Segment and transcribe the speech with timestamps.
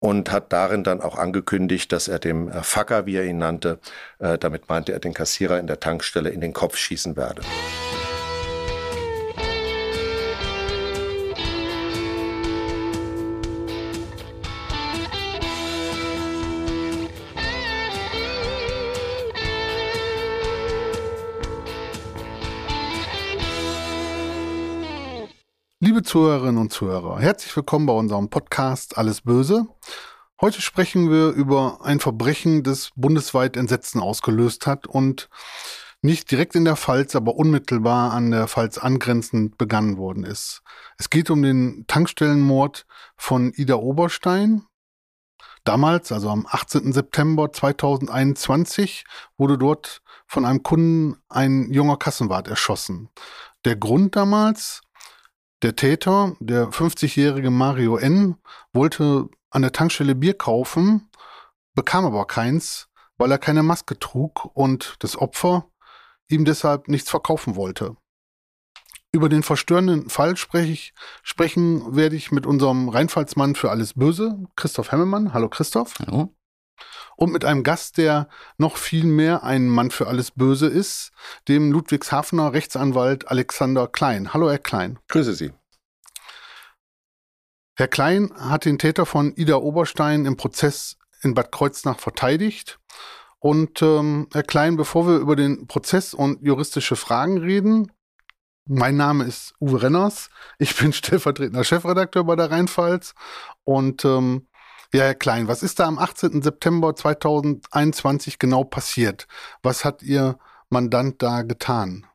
[0.00, 3.78] und hat darin dann auch angekündigt, dass er dem äh, Facker, wie er ihn nannte,
[4.18, 7.42] äh, damit meinte er den Kassierer in der Tankstelle in den Kopf schießen werde.
[26.00, 29.66] Liebe Zuhörerinnen und Zuhörer, herzlich willkommen bei unserem Podcast Alles Böse.
[30.40, 35.28] Heute sprechen wir über ein Verbrechen, das bundesweit Entsetzen ausgelöst hat und
[36.00, 40.62] nicht direkt in der Pfalz, aber unmittelbar an der Pfalz angrenzend begangen worden ist.
[40.96, 42.86] Es geht um den Tankstellenmord
[43.18, 44.64] von Ida Oberstein.
[45.64, 46.94] Damals, also am 18.
[46.94, 49.04] September 2021,
[49.36, 53.10] wurde dort von einem Kunden ein junger Kassenwart erschossen.
[53.66, 54.80] Der Grund damals,
[55.62, 58.36] der Täter, der 50-jährige Mario N.,
[58.72, 61.08] wollte an der Tankstelle Bier kaufen,
[61.74, 65.70] bekam aber keins, weil er keine Maske trug und das Opfer
[66.28, 67.96] ihm deshalb nichts verkaufen wollte.
[69.12, 74.38] Über den verstörenden Fall spreche ich, sprechen werde ich mit unserem Rheinfallsmann für alles Böse,
[74.54, 75.34] Christoph Hemmelmann.
[75.34, 75.94] Hallo Christoph.
[75.98, 76.32] Hallo.
[77.16, 81.10] Und mit einem Gast, der noch viel mehr ein Mann für alles Böse ist,
[81.48, 84.32] dem Ludwigshafener Rechtsanwalt Alexander Klein.
[84.32, 84.98] Hallo, Herr Klein.
[85.08, 85.52] Grüße Sie.
[87.80, 92.78] Herr Klein hat den Täter von Ida Oberstein im Prozess in Bad Kreuznach verteidigt.
[93.38, 97.90] Und ähm, Herr Klein, bevor wir über den Prozess und juristische Fragen reden,
[98.66, 100.28] mein Name ist Uwe Renners.
[100.58, 103.14] Ich bin stellvertretender Chefredakteur bei der Rheinpfalz.
[103.64, 104.46] Und ähm,
[104.92, 106.42] ja, Herr Klein, was ist da am 18.
[106.42, 109.26] September 2021 genau passiert?
[109.62, 112.06] Was hat Ihr Mandant da getan?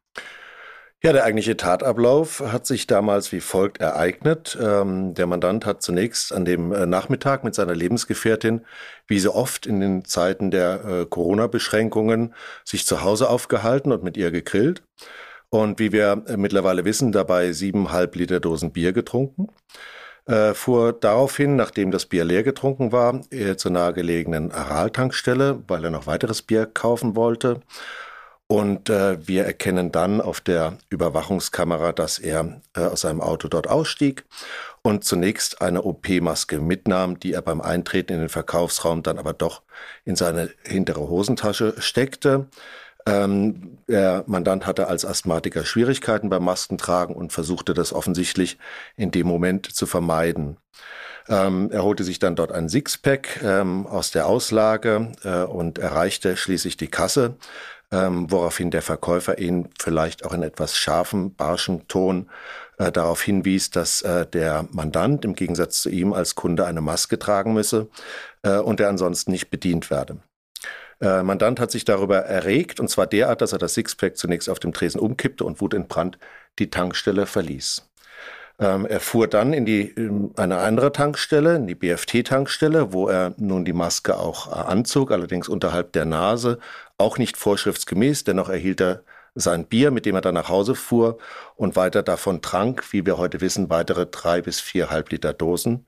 [1.06, 4.58] Ja, der eigentliche Tatablauf hat sich damals wie folgt ereignet.
[4.60, 8.66] Ähm, der Mandant hat zunächst an dem äh, Nachmittag mit seiner Lebensgefährtin,
[9.06, 14.18] wie so oft in den Zeiten der äh, Corona-Beschränkungen, sich zu Hause aufgehalten und mit
[14.18, 14.82] ihr gegrillt.
[15.52, 19.50] Und wie wir äh, mittlerweile wissen, dabei siebeneinhalb Liter Dosen Bier getrunken
[20.26, 23.22] äh, fuhr daraufhin, nachdem das Bier leer getrunken war,
[23.58, 27.62] zur nahegelegenen Aral-Tankstelle, weil er noch weiteres Bier kaufen wollte.
[28.48, 33.68] Und äh, wir erkennen dann auf der Überwachungskamera, dass er äh, aus seinem Auto dort
[33.68, 34.26] ausstieg
[34.84, 39.64] und zunächst eine OP-Maske mitnahm, die er beim Eintreten in den Verkaufsraum dann aber doch
[40.04, 42.48] in seine hintere Hosentasche steckte.
[43.08, 48.60] Ähm, der Mandant hatte als Asthmatiker Schwierigkeiten beim Maskentragen und versuchte das offensichtlich
[48.96, 50.58] in dem Moment zu vermeiden.
[51.28, 56.38] Ähm, er holte sich dann dort ein Sixpack ähm, aus der Auslage äh, und erreichte
[56.38, 57.38] schließlich die Kasse,
[57.96, 62.30] ähm, woraufhin der Verkäufer ihn vielleicht auch in etwas scharfem, barschem Ton
[62.78, 67.18] äh, darauf hinwies, dass äh, der Mandant im Gegensatz zu ihm als Kunde eine Maske
[67.18, 67.88] tragen müsse
[68.44, 70.18] äh, und er ansonsten nicht bedient werde.
[71.00, 74.60] Äh, Mandant hat sich darüber erregt, und zwar derart, dass er das Sixpack zunächst auf
[74.60, 76.18] dem Tresen umkippte und wutentbrannt
[76.60, 77.90] die Tankstelle verließ.
[78.60, 83.34] Ähm, er fuhr dann in die in eine andere Tankstelle, in die BFT-Tankstelle, wo er
[83.38, 86.60] nun die Maske auch äh, anzog, allerdings unterhalb der Nase,
[86.98, 89.04] auch nicht vorschriftsgemäß, dennoch erhielt er
[89.36, 91.18] sein Bier, mit dem er dann nach Hause fuhr
[91.56, 95.86] und weiter davon trank, wie wir heute wissen, weitere drei bis vier Halbliter Dosen.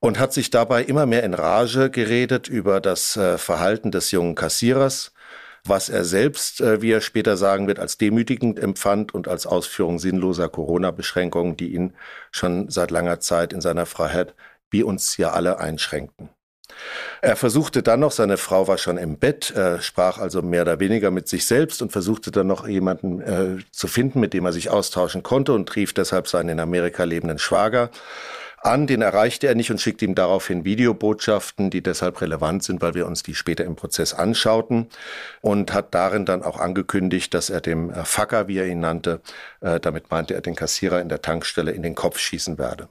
[0.00, 4.34] Und hat sich dabei immer mehr in Rage geredet über das äh, Verhalten des jungen
[4.34, 5.12] Kassierers,
[5.64, 9.98] was er selbst, äh, wie er später sagen wird, als demütigend empfand und als Ausführung
[9.98, 11.94] sinnloser Corona-Beschränkungen, die ihn
[12.30, 14.34] schon seit langer Zeit in seiner Freiheit
[14.70, 16.28] wie uns ja alle einschränkten.
[17.22, 20.80] Er versuchte dann noch, seine Frau war schon im Bett, äh, sprach also mehr oder
[20.80, 24.52] weniger mit sich selbst und versuchte dann noch jemanden äh, zu finden, mit dem er
[24.52, 27.90] sich austauschen konnte und rief deshalb seinen in Amerika lebenden Schwager
[28.62, 28.86] an.
[28.86, 33.06] Den erreichte er nicht und schickte ihm daraufhin Videobotschaften, die deshalb relevant sind, weil wir
[33.06, 34.88] uns die später im Prozess anschauten
[35.40, 39.20] und hat darin dann auch angekündigt, dass er dem äh, Facker, wie er ihn nannte,
[39.60, 42.88] äh, damit meinte er den Kassierer in der Tankstelle in den Kopf schießen werde.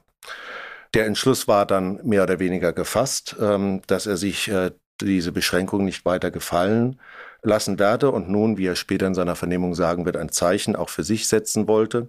[0.94, 5.84] Der Entschluss war dann mehr oder weniger gefasst, ähm, dass er sich äh, diese Beschränkung
[5.84, 6.98] nicht weiter gefallen
[7.42, 10.88] lassen werde und nun, wie er später in seiner Vernehmung sagen wird, ein Zeichen auch
[10.88, 12.08] für sich setzen wollte,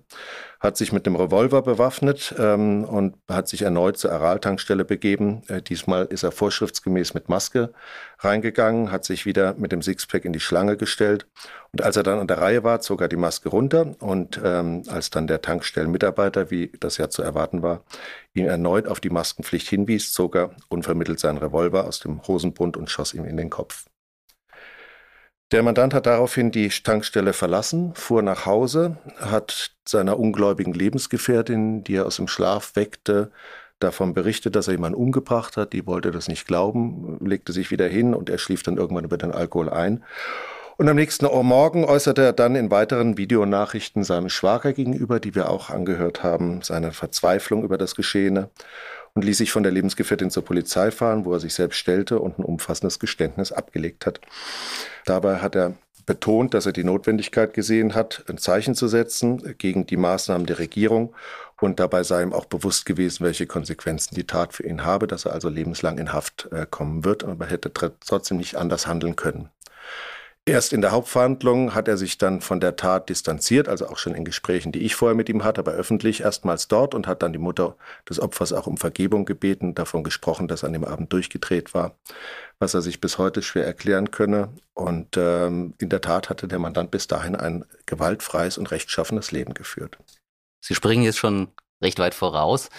[0.60, 5.44] hat sich mit einem Revolver bewaffnet ähm, und hat sich erneut zur Aral-Tankstelle begeben.
[5.48, 7.72] Äh, diesmal ist er vorschriftsgemäß mit Maske
[8.18, 11.28] reingegangen, hat sich wieder mit dem Sixpack in die Schlange gestellt
[11.72, 14.84] und als er dann an der Reihe war, zog er die Maske runter und ähm,
[14.88, 17.84] als dann der Tankstellenmitarbeiter, wie das ja zu erwarten war,
[18.34, 22.90] ihn erneut auf die Maskenpflicht hinwies, zog er unvermittelt seinen Revolver aus dem Hosenbund und
[22.90, 23.86] schoss ihm in den Kopf.
[25.52, 31.96] Der Mandant hat daraufhin die Tankstelle verlassen, fuhr nach Hause, hat seiner ungläubigen Lebensgefährtin, die
[31.96, 33.32] er aus dem Schlaf weckte,
[33.80, 35.74] davon berichtet, dass er jemanden umgebracht hat.
[35.74, 39.18] Die wollte das nicht glauben, legte sich wieder hin und er schlief dann irgendwann über
[39.18, 40.04] den Alkohol ein.
[40.78, 45.50] Und am nächsten Morgen äußerte er dann in weiteren Videonachrichten seinem Schwager gegenüber, die wir
[45.50, 48.50] auch angehört haben, seine Verzweiflung über das Geschehene
[49.14, 52.40] und ließ sich von der Lebensgefährtin zur Polizei fahren, wo er sich selbst stellte und
[52.40, 54.22] ein umfassendes Geständnis abgelegt hat.
[55.06, 55.76] Dabei hat er
[56.10, 60.58] betont, dass er die Notwendigkeit gesehen hat, ein Zeichen zu setzen gegen die Maßnahmen der
[60.58, 61.14] Regierung.
[61.62, 65.26] Und dabei sei ihm auch bewusst gewesen, welche Konsequenzen die Tat für ihn habe, dass
[65.26, 69.50] er also lebenslang in Haft äh, kommen wird, aber hätte trotzdem nicht anders handeln können.
[70.50, 74.16] Erst in der Hauptverhandlung hat er sich dann von der Tat distanziert, also auch schon
[74.16, 77.34] in Gesprächen, die ich vorher mit ihm hatte, aber öffentlich erstmals dort und hat dann
[77.34, 77.78] die Mutter
[78.10, 82.00] des Opfers auch um Vergebung gebeten, davon gesprochen, dass an dem Abend durchgedreht war,
[82.58, 84.50] was er sich bis heute schwer erklären könne.
[84.74, 89.54] Und ähm, in der Tat hatte der Mandant bis dahin ein gewaltfreies und rechtschaffenes Leben
[89.54, 90.00] geführt.
[90.62, 91.50] Sie springen jetzt schon
[91.80, 92.70] recht weit voraus.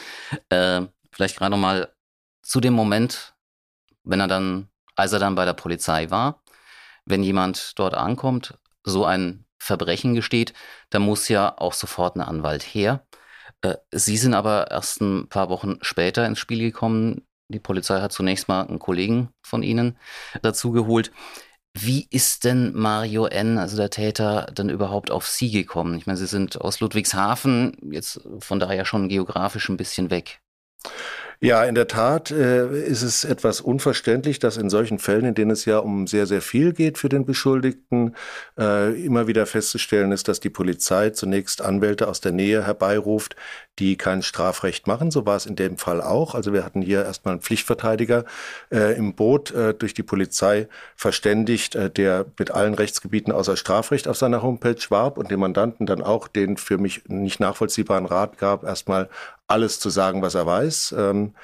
[0.49, 0.83] Äh,
[1.13, 1.95] vielleicht gerade noch mal
[2.43, 3.37] zu dem Moment,
[4.03, 6.40] wenn er dann, als er dann bei der Polizei war
[7.11, 10.55] wenn jemand dort ankommt, so ein Verbrechen gesteht,
[10.89, 13.07] dann muss ja auch sofort ein Anwalt her.
[13.63, 17.27] Äh, Sie sind aber erst ein paar Wochen später ins Spiel gekommen.
[17.49, 19.99] Die Polizei hat zunächst mal einen Kollegen von Ihnen
[20.43, 21.13] dazugeholt.
[21.73, 25.95] Wie ist denn Mario N., also der Täter, dann überhaupt auf Sie gekommen?
[25.97, 30.41] Ich meine, Sie sind aus Ludwigshafen, jetzt von daher schon geografisch ein bisschen weg.
[31.43, 35.51] Ja, in der Tat äh, ist es etwas unverständlich, dass in solchen Fällen, in denen
[35.51, 38.15] es ja um sehr, sehr viel geht für den Beschuldigten,
[38.59, 43.37] äh, immer wieder festzustellen ist, dass die Polizei zunächst Anwälte aus der Nähe herbeiruft,
[43.81, 45.11] die kein Strafrecht machen.
[45.11, 46.35] So war es in dem Fall auch.
[46.35, 48.25] Also wir hatten hier erstmal einen Pflichtverteidiger
[48.71, 54.07] äh, im Boot äh, durch die Polizei verständigt, äh, der mit allen Rechtsgebieten außer Strafrecht
[54.07, 58.39] auf seiner Homepage warb und dem Mandanten dann auch den für mich nicht nachvollziehbaren Rat
[58.39, 59.09] gab, erstmal
[59.51, 60.95] alles zu sagen, was er weiß.
[60.97, 61.35] Ähm,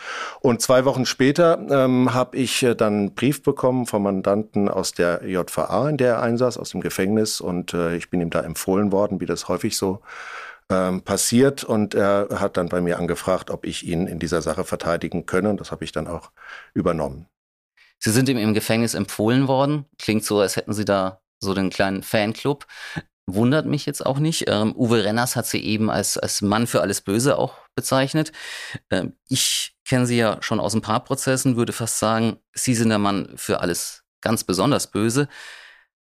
[0.41, 4.93] und zwei Wochen später ähm, habe ich äh, dann einen Brief bekommen vom Mandanten aus
[4.93, 7.41] der JVA, in der er einsaß, aus dem Gefängnis.
[7.41, 10.03] Und äh, ich bin ihm da empfohlen worden, wie das häufig so
[10.71, 11.65] ähm, passiert.
[11.65, 15.51] Und er hat dann bei mir angefragt, ob ich ihn in dieser Sache verteidigen könne.
[15.51, 16.31] Und das habe ich dann auch
[16.75, 17.29] übernommen.
[17.99, 19.87] Sie sind ihm im Gefängnis empfohlen worden.
[19.99, 22.67] Klingt so, als hätten Sie da so den kleinen Fanclub.
[23.27, 24.45] Wundert mich jetzt auch nicht.
[24.49, 28.31] Ähm, Uwe Renners hat sie eben als, als Mann für alles Böse auch bezeichnet.
[28.91, 32.91] Ähm, ich kenne sie ja schon aus ein paar Prozessen, würde fast sagen, sie sind
[32.91, 35.29] der Mann für alles ganz besonders Böse,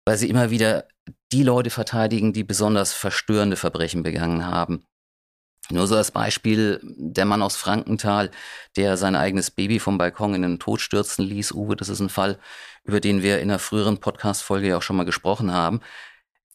[0.06, 0.88] weil sie immer wieder
[1.32, 4.86] die Leute verteidigen, die besonders verstörende Verbrechen begangen haben.
[5.70, 8.32] Nur so als Beispiel der Mann aus Frankenthal,
[8.78, 11.52] der sein eigenes Baby vom Balkon in den Tod stürzen ließ.
[11.52, 12.40] Uwe, das ist ein Fall,
[12.86, 15.82] über den wir in einer früheren Podcast-Folge ja auch schon mal gesprochen haben.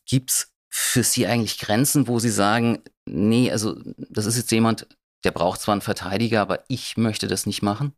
[0.06, 4.86] Gibt's für Sie eigentlich Grenzen, wo Sie sagen, nee, also das ist jetzt jemand,
[5.24, 7.94] der braucht zwar einen Verteidiger, aber ich möchte das nicht machen?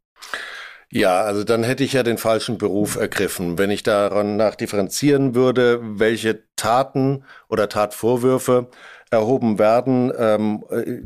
[0.95, 3.59] Ja, also dann hätte ich ja den falschen Beruf ergriffen.
[3.59, 8.69] Wenn ich daran nach differenzieren würde, welche Taten oder Tatvorwürfe
[9.11, 11.01] erhoben werden, ähm, äh,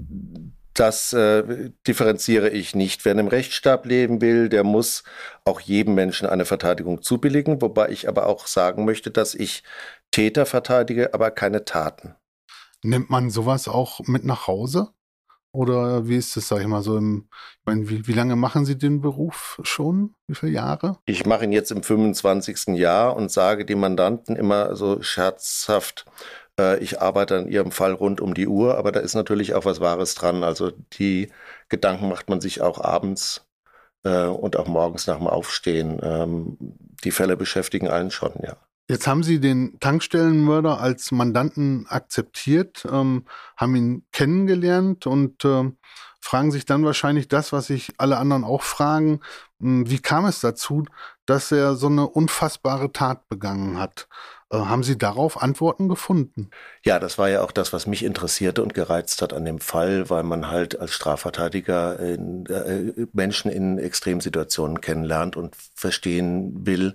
[0.74, 3.06] das äh, differenziere ich nicht.
[3.06, 5.04] Wer in einem Rechtsstaat leben will, der muss
[5.46, 9.62] auch jedem Menschen eine Verteidigung zubilligen, wobei ich aber auch sagen möchte, dass ich
[10.10, 12.14] Täter verteidige, aber keine Taten.
[12.82, 14.88] Nimmt man sowas auch mit nach Hause?
[15.58, 18.64] Oder wie ist das, sag ich mal, so im, ich meine, wie, wie lange machen
[18.64, 20.14] Sie den Beruf schon?
[20.28, 20.98] Wie viele Jahre?
[21.04, 22.76] Ich mache ihn jetzt im 25.
[22.76, 26.04] Jahr und sage die Mandanten immer so scherzhaft,
[26.60, 29.64] äh, ich arbeite in ihrem Fall rund um die Uhr, aber da ist natürlich auch
[29.64, 30.44] was Wahres dran.
[30.44, 31.32] Also die
[31.68, 33.44] Gedanken macht man sich auch abends
[34.04, 35.98] äh, und auch morgens nach dem Aufstehen.
[36.04, 36.56] Ähm,
[37.02, 38.56] die Fälle beschäftigen einen schon, ja.
[38.88, 45.70] Jetzt haben Sie den Tankstellenmörder als Mandanten akzeptiert, ähm, haben ihn kennengelernt und äh,
[46.20, 49.20] fragen sich dann wahrscheinlich das, was sich alle anderen auch fragen.
[49.60, 50.86] Hm, wie kam es dazu,
[51.26, 54.08] dass er so eine unfassbare Tat begangen hat?
[54.50, 56.50] Äh, haben Sie darauf Antworten gefunden?
[56.82, 60.08] Ja, das war ja auch das, was mich interessierte und gereizt hat an dem Fall,
[60.08, 66.94] weil man halt als Strafverteidiger in, äh, Menschen in Extremsituationen kennenlernt und verstehen will,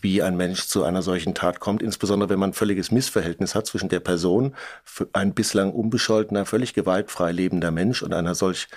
[0.00, 3.66] wie ein Mensch zu einer solchen Tat kommt, insbesondere wenn man ein völliges Missverhältnis hat
[3.66, 4.54] zwischen der Person,
[5.12, 8.68] ein bislang unbescholtener, völlig gewaltfrei lebender Mensch und einer solch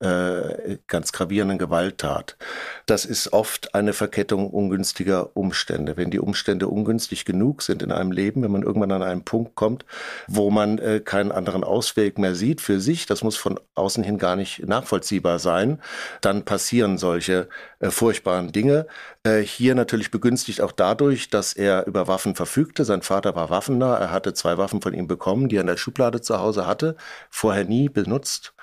[0.00, 2.36] äh, ganz gravierenden Gewalttat.
[2.86, 5.96] Das ist oft eine Verkettung ungünstiger Umstände.
[5.96, 9.54] Wenn die Umstände ungünstig genug sind in einem Leben, wenn man irgendwann an einen Punkt
[9.54, 9.84] kommt,
[10.26, 14.18] wo man äh, keinen anderen Ausweg mehr sieht für sich, das muss von außen hin
[14.18, 15.80] gar nicht nachvollziehbar sein,
[16.20, 17.48] dann passieren solche
[17.84, 18.86] äh, furchtbaren Dinge.
[19.24, 22.84] Äh, hier natürlich begünstigt auch dadurch, dass er über Waffen verfügte.
[22.84, 23.96] Sein Vater war waffennah.
[23.98, 26.96] Er hatte zwei Waffen von ihm bekommen, die er in der Schublade zu Hause hatte,
[27.30, 28.54] vorher nie benutzt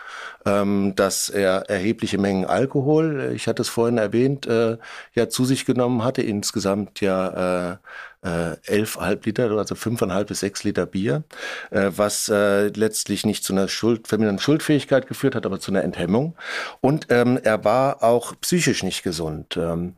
[0.45, 4.77] ähm, dass er erhebliche Mengen Alkohol, ich hatte es vorhin erwähnt, äh,
[5.13, 7.79] ja zu sich genommen hatte, insgesamt ja
[8.23, 11.23] äh, äh, 11,5 Liter, also 5,5 bis 6 Liter Bier,
[11.71, 15.83] äh, was äh, letztlich nicht zu einer Schuld, vermindernden Schuldfähigkeit geführt hat, aber zu einer
[15.83, 16.35] Enthemmung.
[16.81, 19.57] Und ähm, er war auch psychisch nicht gesund.
[19.57, 19.95] Ähm,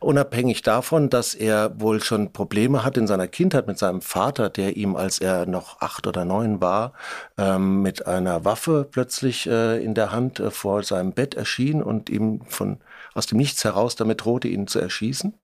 [0.00, 4.76] unabhängig davon, dass er wohl schon Probleme hat in seiner Kindheit mit seinem Vater, der
[4.76, 6.92] ihm, als er noch acht oder neun war,
[7.38, 12.10] ähm, mit einer Waffe plötzlich äh, in der Hand äh, vor seinem Bett erschien und
[12.10, 12.78] ihm von
[13.14, 15.39] aus dem Nichts heraus damit drohte, ihn zu erschießen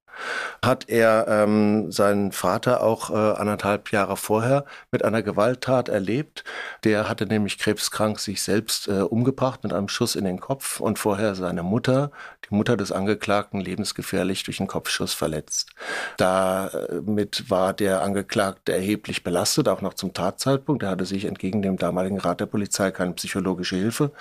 [0.65, 6.45] hat er ähm, seinen Vater auch äh, anderthalb Jahre vorher mit einer Gewalttat erlebt.
[6.85, 10.99] Der hatte nämlich krebskrank sich selbst äh, umgebracht mit einem Schuss in den Kopf und
[10.99, 12.11] vorher seine Mutter,
[12.49, 15.71] die Mutter des Angeklagten, lebensgefährlich durch einen Kopfschuss verletzt.
[16.17, 20.83] Damit war der Angeklagte erheblich belastet, auch noch zum Tatzeitpunkt.
[20.83, 24.13] Er hatte sich entgegen dem damaligen Rat der Polizei keine psychologische Hilfe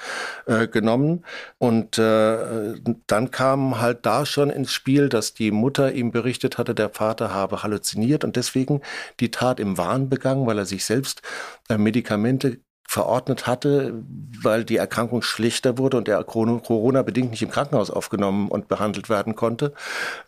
[0.45, 1.23] äh, genommen.
[1.57, 2.75] Und äh,
[3.07, 6.89] dann kam halt da schon ins Spiel, dass die Mutter Mutter ihm berichtet hatte, der
[6.89, 8.81] Vater habe halluziniert und deswegen
[9.19, 11.21] die Tat im Wahn begangen, weil er sich selbst
[11.69, 13.93] äh, Medikamente verordnet hatte,
[14.41, 19.35] weil die Erkrankung schlechter wurde und er Corona-bedingt nicht im Krankenhaus aufgenommen und behandelt werden
[19.35, 19.73] konnte.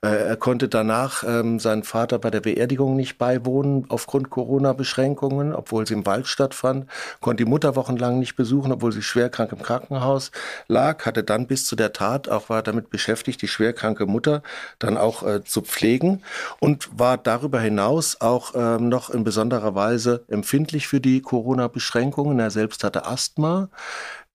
[0.01, 5.87] Äh, er konnte danach ähm, seinen Vater bei der Beerdigung nicht beiwohnen aufgrund Corona-Beschränkungen, obwohl
[5.87, 6.87] sie im Wald stattfand,
[7.21, 10.31] konnte die Mutter wochenlang nicht besuchen, obwohl sie schwerkrank im Krankenhaus
[10.67, 14.41] lag, hatte dann bis zu der Tat auch war damit beschäftigt, die schwerkranke Mutter
[14.79, 16.23] dann auch äh, zu pflegen
[16.59, 22.39] und war darüber hinaus auch ähm, noch in besonderer Weise empfindlich für die Corona-Beschränkungen.
[22.47, 23.67] Er selbst hatte Asthma.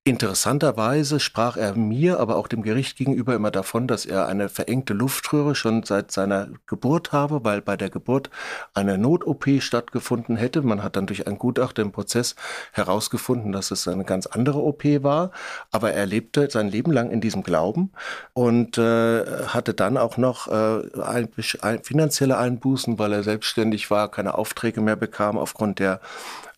[0.04, 4.94] Interessanterweise sprach er mir, aber auch dem Gericht gegenüber immer davon, dass er eine verengte
[4.94, 8.28] Luftröhre schon seit seiner Geburt habe, weil bei der Geburt
[8.74, 10.60] eine Not-OP stattgefunden hätte.
[10.62, 12.34] Man hat dann durch ein Gutachter im Prozess
[12.72, 15.30] herausgefunden, dass es eine ganz andere OP war.
[15.70, 17.92] Aber er lebte sein Leben lang in diesem Glauben
[18.34, 21.28] und äh, hatte dann auch noch äh, ein,
[21.60, 26.00] ein, finanzielle Einbußen, weil er selbstständig war, keine Aufträge mehr bekam aufgrund der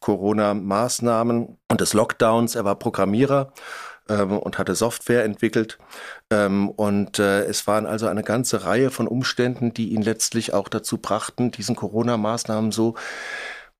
[0.05, 2.57] Corona-Maßnahmen und des Lockdowns.
[2.57, 3.55] Er war Programmierer
[4.11, 5.79] ähm, und hatte Software entwickelt.
[6.31, 10.69] Ähm, und äh, es waren also eine ganze Reihe von Umständen, die ihn letztlich auch
[10.69, 12.97] dazu brachten, diesen Corona-Maßnahmen so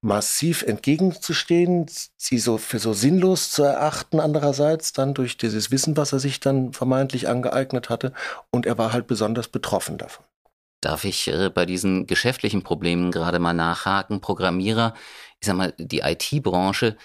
[0.01, 6.15] massiv entgegenzustehen, sie so für so sinnlos zu erachten andererseits, dann durch dieses Wissen, was
[6.15, 8.15] er sich dann vermeintlich angeeignet hatte.
[8.51, 10.25] Und er war halt besonders betroffen davon.
[10.81, 14.21] Darf ich äh, bei diesen geschäftlichen Problemen gerade mal nachhaken?
[14.21, 14.95] Programmierer
[15.45, 16.97] ich sag mal, die IT-Branche,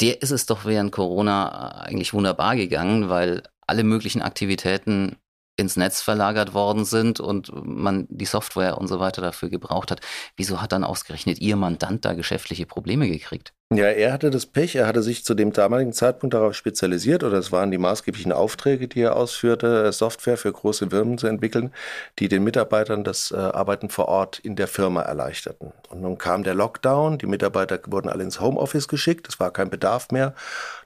[0.00, 5.16] der ist es doch während Corona eigentlich wunderbar gegangen, weil alle möglichen Aktivitäten
[5.58, 10.00] ins Netz verlagert worden sind und man die Software und so weiter dafür gebraucht hat.
[10.36, 13.52] Wieso hat dann ausgerechnet Ihr Mandant da geschäftliche Probleme gekriegt?
[13.70, 17.36] Ja, er hatte das Pech, er hatte sich zu dem damaligen Zeitpunkt darauf spezialisiert, oder
[17.36, 21.74] es waren die maßgeblichen Aufträge, die er ausführte, Software für große Firmen zu entwickeln,
[22.18, 25.72] die den Mitarbeitern das äh, Arbeiten vor Ort in der Firma erleichterten.
[25.90, 29.68] Und nun kam der Lockdown, die Mitarbeiter wurden alle ins Homeoffice geschickt, es war kein
[29.68, 30.34] Bedarf mehr.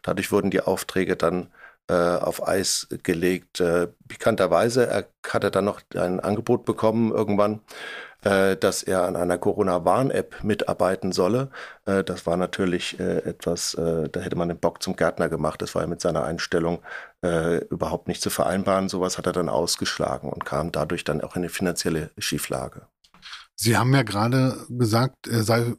[0.03, 1.49] Dadurch wurden die Aufträge dann
[1.89, 3.61] äh, auf Eis gelegt.
[3.61, 7.61] Äh, pikanterweise er, hat er dann noch ein Angebot bekommen irgendwann,
[8.25, 11.51] äh, dass er an einer Corona-Warn-App mitarbeiten solle.
[11.87, 15.63] Äh, das war natürlich äh, etwas, äh, da hätte man den Bock zum Gärtner gemacht.
[15.63, 16.81] Das war ja mit seiner Einstellung
[17.71, 18.89] überhaupt nicht zu vereinbaren.
[18.89, 22.83] Sowas hat er dann ausgeschlagen und kam dadurch dann auch in eine finanzielle Schieflage.
[23.65, 25.75] Sie haben ja gerade gesagt, er sei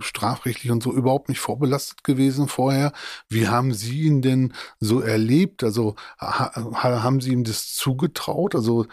[0.00, 2.92] strafrechtlich und so überhaupt nicht vorbelastet gewesen vorher.
[3.28, 5.62] Wie haben Sie ihn denn so erlebt?
[5.62, 6.50] Also ha
[6.82, 8.56] haben Sie ihm das zugetraut?
[8.56, 8.86] Also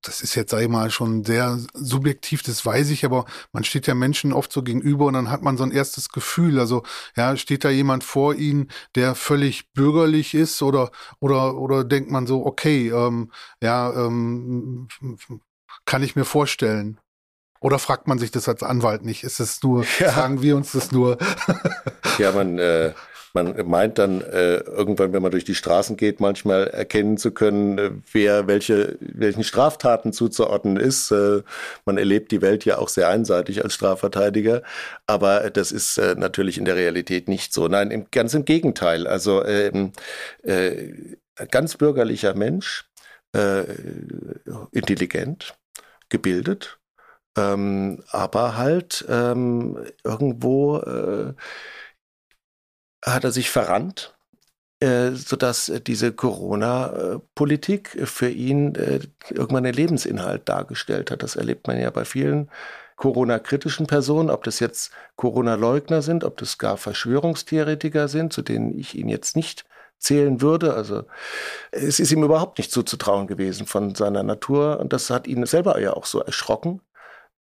[0.00, 3.86] das ist jetzt, sag ich mal, schon sehr subjektiv, das weiß ich, aber man steht
[3.86, 6.58] ja Menschen oft so gegenüber und dann hat man so ein erstes Gefühl.
[6.60, 6.84] Also
[7.14, 12.26] ja, steht da jemand vor Ihnen, der völlig bürgerlich ist oder oder oder denkt man
[12.26, 13.30] so, okay, ähm,
[13.60, 14.88] ja, ähm,
[15.84, 16.98] kann ich mir vorstellen.
[17.62, 19.22] Oder fragt man sich das als Anwalt nicht?
[19.22, 20.10] Ist es nur, ja.
[20.10, 21.16] fragen wir uns das nur?
[22.18, 22.92] ja, man, äh,
[23.34, 27.78] man meint dann äh, irgendwann, wenn man durch die Straßen geht, manchmal erkennen zu können,
[27.78, 31.12] äh, wer welche, welchen Straftaten zuzuordnen ist.
[31.12, 31.42] Äh,
[31.86, 34.62] man erlebt die Welt ja auch sehr einseitig als Strafverteidiger,
[35.06, 37.68] aber das ist äh, natürlich in der Realität nicht so.
[37.68, 39.06] Nein, im, ganz im Gegenteil.
[39.06, 39.92] Also ähm,
[40.42, 40.88] äh,
[41.50, 42.90] ganz bürgerlicher Mensch,
[43.36, 43.62] äh,
[44.72, 45.54] intelligent,
[46.08, 46.80] gebildet,
[47.36, 51.34] ähm, aber halt ähm, irgendwo äh,
[53.04, 54.14] hat er sich verrannt,
[54.80, 61.22] äh, sodass diese Corona-Politik für ihn äh, irgendwann einen Lebensinhalt dargestellt hat.
[61.22, 62.50] Das erlebt man ja bei vielen
[62.96, 68.94] Corona-kritischen Personen, ob das jetzt Corona-Leugner sind, ob das gar Verschwörungstheoretiker sind, zu denen ich
[68.94, 69.64] ihn jetzt nicht
[69.98, 70.74] zählen würde.
[70.74, 71.04] Also
[71.70, 75.80] es ist ihm überhaupt nicht zuzutrauen gewesen von seiner Natur und das hat ihn selber
[75.80, 76.80] ja auch so erschrocken.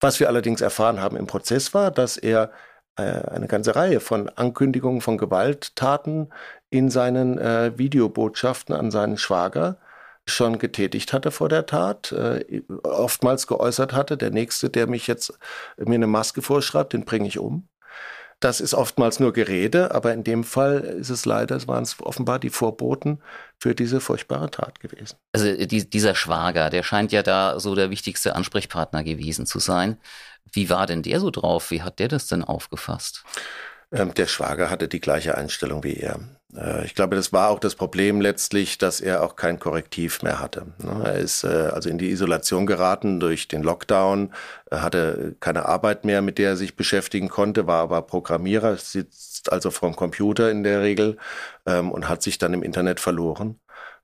[0.01, 2.51] Was wir allerdings erfahren haben im Prozess war, dass er
[2.97, 6.33] äh, eine ganze Reihe von Ankündigungen von Gewalttaten
[6.71, 9.77] in seinen äh, Videobotschaften an seinen Schwager
[10.25, 15.37] schon getätigt hatte vor der Tat, äh, oftmals geäußert hatte, der Nächste, der mich jetzt
[15.77, 17.67] mir eine Maske vorschreibt, den bringe ich um.
[18.41, 22.01] Das ist oftmals nur Gerede, aber in dem Fall ist es leider, es waren es
[22.01, 23.21] offenbar die Vorboten
[23.59, 25.15] für diese furchtbare Tat gewesen.
[25.31, 29.97] Also die, dieser Schwager, der scheint ja da so der wichtigste Ansprechpartner gewesen zu sein.
[30.51, 31.69] Wie war denn der so drauf?
[31.69, 33.23] Wie hat der das denn aufgefasst?
[33.91, 36.19] Ähm, der Schwager hatte die gleiche Einstellung wie er.
[36.55, 40.39] Äh, ich glaube, das war auch das Problem letztlich, dass er auch kein Korrektiv mehr
[40.39, 40.67] hatte.
[40.77, 41.01] Ne?
[41.03, 44.33] Er ist äh, also in die Isolation geraten durch den Lockdown,
[44.71, 49.71] hatte keine Arbeit mehr, mit der er sich beschäftigen konnte, war aber Programmierer, sitzt also
[49.71, 51.17] vorm Computer in der Regel
[51.65, 53.59] ähm, und hat sich dann im Internet verloren.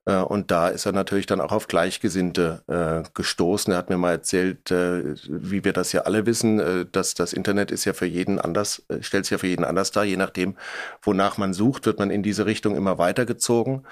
[0.08, 3.74] Äh, und da ist er natürlich dann auch auf Gleichgesinnte äh, gestoßen.
[3.74, 7.34] Er hat mir mal erzählt, äh, wie wir das ja alle wissen, äh, dass das
[7.34, 10.06] Internet ist ja für jeden anders, äh, stellt sich ja für jeden anders dar.
[10.06, 10.56] Je nachdem,
[11.02, 13.86] wonach man sucht, wird man in diese Richtung immer weitergezogen.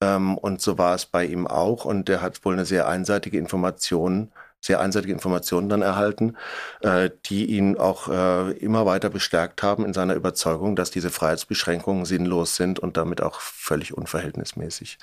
[0.00, 1.84] Ähm, und so war es bei ihm auch.
[1.86, 4.30] Und er hat wohl eine sehr einseitige Information
[4.62, 6.36] sehr einseitige Informationen dann erhalten,
[6.80, 12.04] äh, die ihn auch äh, immer weiter bestärkt haben in seiner Überzeugung, dass diese Freiheitsbeschränkungen
[12.04, 14.98] sinnlos sind und damit auch völlig unverhältnismäßig.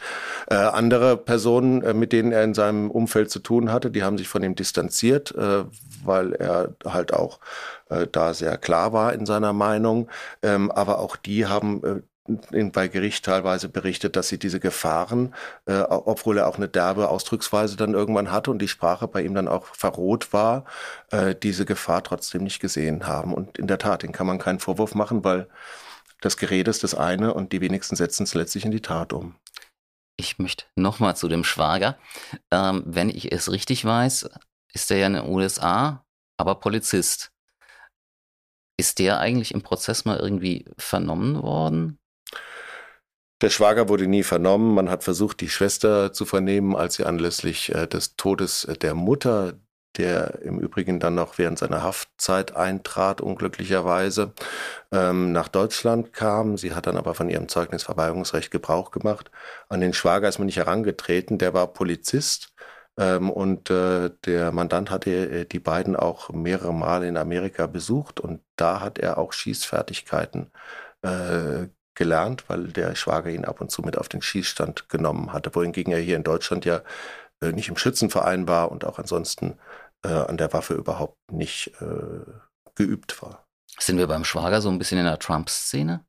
[0.47, 4.17] Äh, andere Personen, äh, mit denen er in seinem Umfeld zu tun hatte, die haben
[4.17, 5.65] sich von ihm distanziert, äh,
[6.05, 7.39] weil er halt auch
[7.89, 10.07] äh, da sehr klar war in seiner Meinung.
[10.41, 12.03] Ähm, aber auch die haben
[12.71, 15.33] bei Gericht teilweise berichtet, dass sie diese Gefahren,
[15.65, 19.33] äh, obwohl er auch eine derbe Ausdrucksweise dann irgendwann hatte und die Sprache bei ihm
[19.33, 20.65] dann auch verroht war,
[21.11, 23.33] äh, diese Gefahr trotzdem nicht gesehen haben.
[23.33, 25.47] Und in der Tat, den kann man keinen Vorwurf machen, weil
[26.21, 29.35] das Gerede ist das eine und die wenigsten setzen es letztlich in die Tat um.
[30.17, 31.97] Ich möchte nochmal zu dem Schwager.
[32.51, 34.29] Ähm, wenn ich es richtig weiß,
[34.73, 36.05] ist er ja in den USA,
[36.37, 37.31] aber Polizist.
[38.77, 41.99] Ist der eigentlich im Prozess mal irgendwie vernommen worden?
[43.41, 44.73] Der Schwager wurde nie vernommen.
[44.75, 48.95] Man hat versucht, die Schwester zu vernehmen, als sie anlässlich äh, des Todes äh, der
[48.95, 49.53] Mutter,
[49.97, 54.33] der im Übrigen dann noch während seiner Haftzeit eintrat, unglücklicherweise,
[54.91, 56.57] ähm, nach Deutschland kam.
[56.57, 59.31] Sie hat dann aber von ihrem Zeugnisverweigerungsrecht Gebrauch gemacht.
[59.69, 61.37] An den Schwager ist man nicht herangetreten.
[61.37, 62.53] Der war Polizist.
[62.97, 68.41] Ähm, und äh, der Mandant hatte die beiden auch mehrere Male in Amerika besucht und
[68.57, 70.51] da hat er auch Schießfertigkeiten
[71.03, 71.67] äh,
[71.99, 75.91] gelernt, weil der Schwager ihn ab und zu mit auf den Schießstand genommen hatte, wohingegen
[75.91, 76.81] er hier in Deutschland ja
[77.41, 79.59] äh, nicht im Schützenverein war und auch ansonsten
[80.03, 82.23] äh, an der Waffe überhaupt nicht äh,
[82.75, 83.45] geübt war.
[83.77, 86.05] Sind wir beim Schwager so ein bisschen in der Trump-Szene?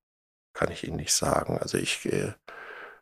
[0.53, 1.59] Kann ich Ihnen nicht sagen.
[1.59, 2.35] Also ich, äh,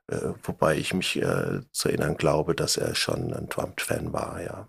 [0.07, 4.67] äh, wobei ich mich äh, zu erinnern glaube, dass er schon ein Trump-Fan war, ja.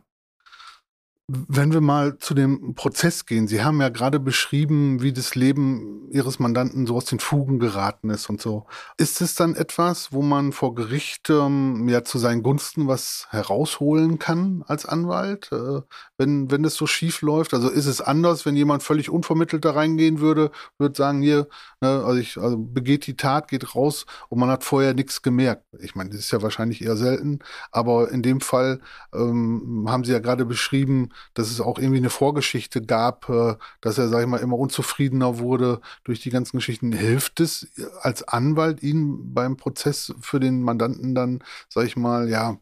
[1.32, 6.10] Wenn wir mal zu dem Prozess gehen, Sie haben ja gerade beschrieben, wie das Leben
[6.12, 8.66] Ihres Mandanten so aus den Fugen geraten ist und so.
[8.98, 14.18] Ist es dann etwas, wo man vor Gericht ähm, ja zu seinen Gunsten was herausholen
[14.18, 15.82] kann als Anwalt, äh,
[16.18, 17.54] wenn, wenn das so schief läuft?
[17.54, 21.48] Also ist es anders, wenn jemand völlig unvermittelt da reingehen würde, würde sagen, hier,
[21.80, 25.64] ne, also ich, also begeht die Tat, geht raus und man hat vorher nichts gemerkt.
[25.80, 27.38] Ich meine, das ist ja wahrscheinlich eher selten,
[27.72, 28.80] aber in dem Fall
[29.14, 33.98] ähm, haben Sie ja gerade beschrieben, dass es auch irgendwie eine Vorgeschichte gab, äh, dass
[33.98, 36.92] er, sag ich mal, immer unzufriedener wurde durch die ganzen Geschichten.
[36.92, 37.68] Hilft es
[38.02, 42.58] als Anwalt Ihnen beim Prozess für den Mandanten dann, sag ich mal, ja,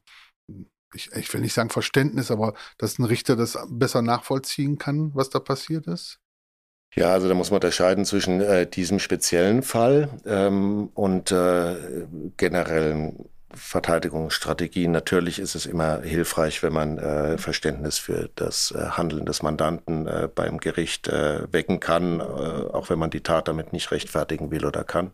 [0.93, 5.29] ich, ich will nicht sagen Verständnis, aber dass ein Richter das besser nachvollziehen kann, was
[5.29, 6.19] da passiert ist?
[6.95, 13.29] Ja, also da muss man unterscheiden zwischen äh, diesem speziellen Fall ähm, und äh, generellen
[13.53, 14.91] Verteidigungsstrategien.
[14.91, 20.07] Natürlich ist es immer hilfreich, wenn man äh, Verständnis für das äh, Handeln des Mandanten
[20.07, 24.51] äh, beim Gericht äh, wecken kann, äh, auch wenn man die Tat damit nicht rechtfertigen
[24.51, 25.11] will oder kann.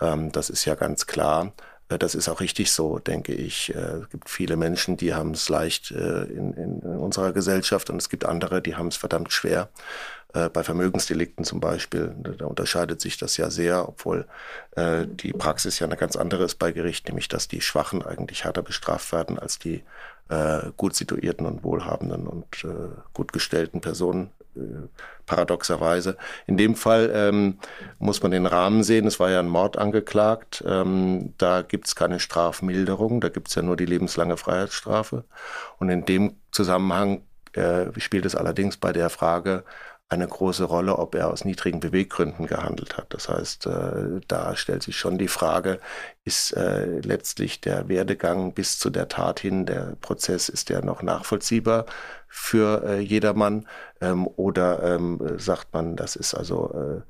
[0.00, 1.52] Ähm, das ist ja ganz klar.
[1.90, 3.74] Äh, das ist auch richtig so, denke ich.
[3.74, 8.24] Es gibt viele Menschen, die haben es leicht in, in unserer Gesellschaft und es gibt
[8.24, 9.68] andere, die haben es verdammt schwer.
[10.34, 14.26] Äh, bei Vermögensdelikten zum Beispiel, da unterscheidet sich das ja sehr, obwohl
[14.76, 18.44] äh, die Praxis ja eine ganz andere ist bei Gericht, nämlich dass die Schwachen eigentlich
[18.44, 19.82] härter bestraft werden als die
[20.28, 24.60] äh, gut situierten und wohlhabenden und äh, gut gestellten Personen, äh,
[25.24, 26.18] paradoxerweise.
[26.46, 27.58] In dem Fall ähm,
[27.98, 31.94] muss man den Rahmen sehen, es war ja ein Mord angeklagt, ähm, da gibt es
[31.94, 35.24] keine Strafmilderung, da gibt es ja nur die lebenslange Freiheitsstrafe.
[35.78, 39.64] Und in dem Zusammenhang äh, spielt es allerdings bei der Frage
[40.10, 43.12] eine große Rolle, ob er aus niedrigen Beweggründen gehandelt hat.
[43.12, 45.80] Das heißt, äh, da stellt sich schon die Frage,
[46.24, 51.02] ist äh, letztlich der Werdegang bis zu der Tat hin, der Prozess, ist der noch
[51.02, 51.84] nachvollziehbar
[52.26, 53.66] für äh, jedermann?
[54.00, 57.02] Ähm, oder ähm, sagt man, das ist also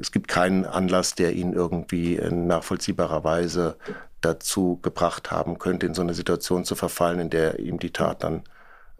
[0.00, 3.76] es gibt keinen Anlass, der ihn irgendwie in nachvollziehbarer Weise
[4.20, 8.22] dazu gebracht haben könnte, in so eine Situation zu verfallen, in der ihm die Tat
[8.22, 8.44] dann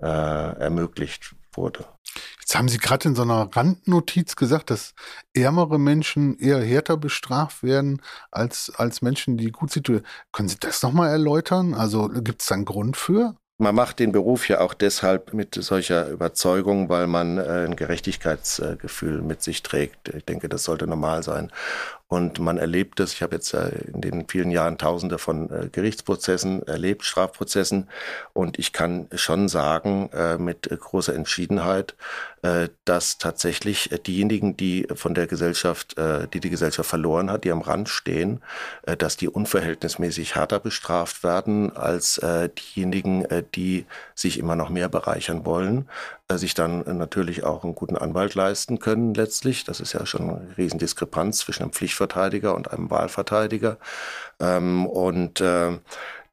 [0.03, 1.85] äh, ermöglicht wurde.
[2.51, 4.93] Jetzt haben Sie gerade in so einer Randnotiz gesagt, dass
[5.35, 10.05] ärmere Menschen eher härter bestraft werden als, als Menschen, die gut situiert.
[10.33, 11.75] Können Sie das nochmal erläutern?
[11.75, 13.37] Also gibt es da einen Grund für?
[13.59, 19.23] Man macht den Beruf ja auch deshalb mit solcher Überzeugung, weil man äh, ein Gerechtigkeitsgefühl
[19.23, 20.09] mit sich trägt.
[20.09, 21.53] Ich denke, das sollte normal sein.
[22.13, 26.67] Und man erlebt es, ich habe jetzt in den vielen Jahren tausende von äh, Gerichtsprozessen
[26.67, 27.89] erlebt, Strafprozessen.
[28.33, 31.95] Und ich kann schon sagen, äh, mit großer Entschiedenheit,
[32.43, 35.95] äh, dass tatsächlich diejenigen, die von der Gesellschaft,
[36.35, 38.41] die die Gesellschaft verloren hat, die am Rand stehen,
[38.99, 42.21] dass die unverhältnismäßig härter bestraft werden als
[42.59, 45.89] diejenigen, die sich immer noch mehr bereichern wollen,
[46.39, 49.65] sich dann natürlich auch einen guten Anwalt leisten können letztlich.
[49.65, 53.79] Das ist ja schon eine Riesendiskrepanz zwischen einem Pflichtverteidiger und einem Wahlverteidiger.
[54.41, 55.79] Ähm, und äh,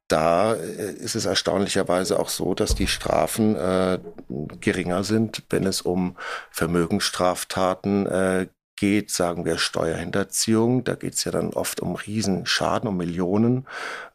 [0.08, 4.00] da äh, ist es erstaunlicherweise auch so, dass die Strafen äh,
[4.60, 6.16] geringer sind, wenn es um
[6.50, 10.84] Vermögensstraftaten äh, geht, sagen wir Steuerhinterziehung.
[10.84, 13.68] Da geht es ja dann oft um Riesenschaden, um Millionen.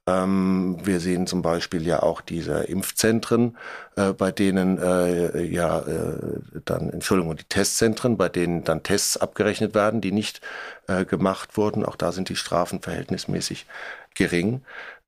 [0.07, 3.57] Ähm, wir sehen zum Beispiel ja auch diese Impfzentren,
[3.96, 9.75] äh, bei denen äh, ja äh, dann, Entschuldigung, die Testzentren, bei denen dann Tests abgerechnet
[9.75, 10.40] werden, die nicht
[10.88, 11.85] äh, gemacht wurden.
[11.85, 13.66] Auch da sind die Strafen verhältnismäßig
[14.14, 14.62] gering.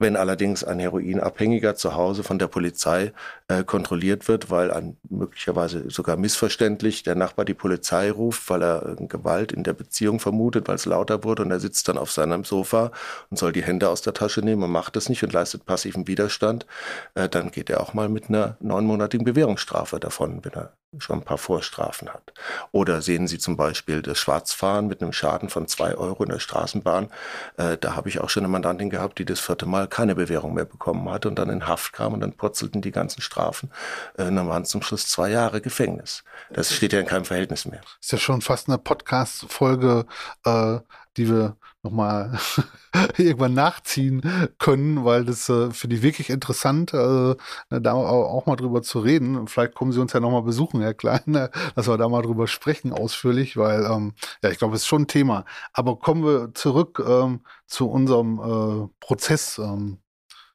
[0.05, 3.14] Wenn allerdings ein Heroinabhängiger zu Hause von der Polizei
[3.49, 8.99] äh, kontrolliert wird, weil ein möglicherweise sogar missverständlich der Nachbar die Polizei ruft, weil er
[9.01, 12.12] äh, Gewalt in der Beziehung vermutet, weil es lauter wurde und er sitzt dann auf
[12.12, 12.93] seinem Sofa
[13.31, 16.07] und soll die Hände aus der Tasche nehmen und macht es nicht und leistet passiven
[16.07, 16.67] Widerstand,
[17.14, 21.25] äh, dann geht er auch mal mit einer neunmonatigen Bewährungsstrafe davon, wenn er schon ein
[21.25, 22.33] paar Vorstrafen hat.
[22.73, 26.38] Oder sehen Sie zum Beispiel das Schwarzfahren mit einem Schaden von zwei Euro in der
[26.38, 27.11] Straßenbahn.
[27.57, 30.55] Äh, da habe ich auch schon eine Mandantin gehabt, die das vierte Mal keine Bewährung
[30.55, 33.71] mehr bekommen hat und dann in Haft kam und dann purzelten die ganzen Strafen.
[34.19, 36.25] Äh, und dann waren es zum Schluss zwei Jahre Gefängnis.
[36.51, 37.81] Das steht ja in keinem Verhältnis mehr.
[38.01, 40.05] Ist ja schon fast eine Podcast-Folge,
[40.45, 40.81] äh,
[41.17, 42.38] die wir nochmal
[43.18, 44.23] irgendwann nachziehen
[44.59, 47.37] können, weil das äh, finde ich wirklich interessant, äh,
[47.68, 49.47] da auch mal drüber zu reden.
[49.47, 52.49] Vielleicht kommen Sie uns ja nochmal besuchen, Herr Klein, äh, dass wir da mal drüber
[52.49, 55.44] sprechen ausführlich, weil ähm, ja, ich glaube, es ist schon ein Thema.
[55.73, 59.59] Aber kommen wir zurück ähm, zu unserem äh, Prozess.
[59.59, 59.99] Ähm,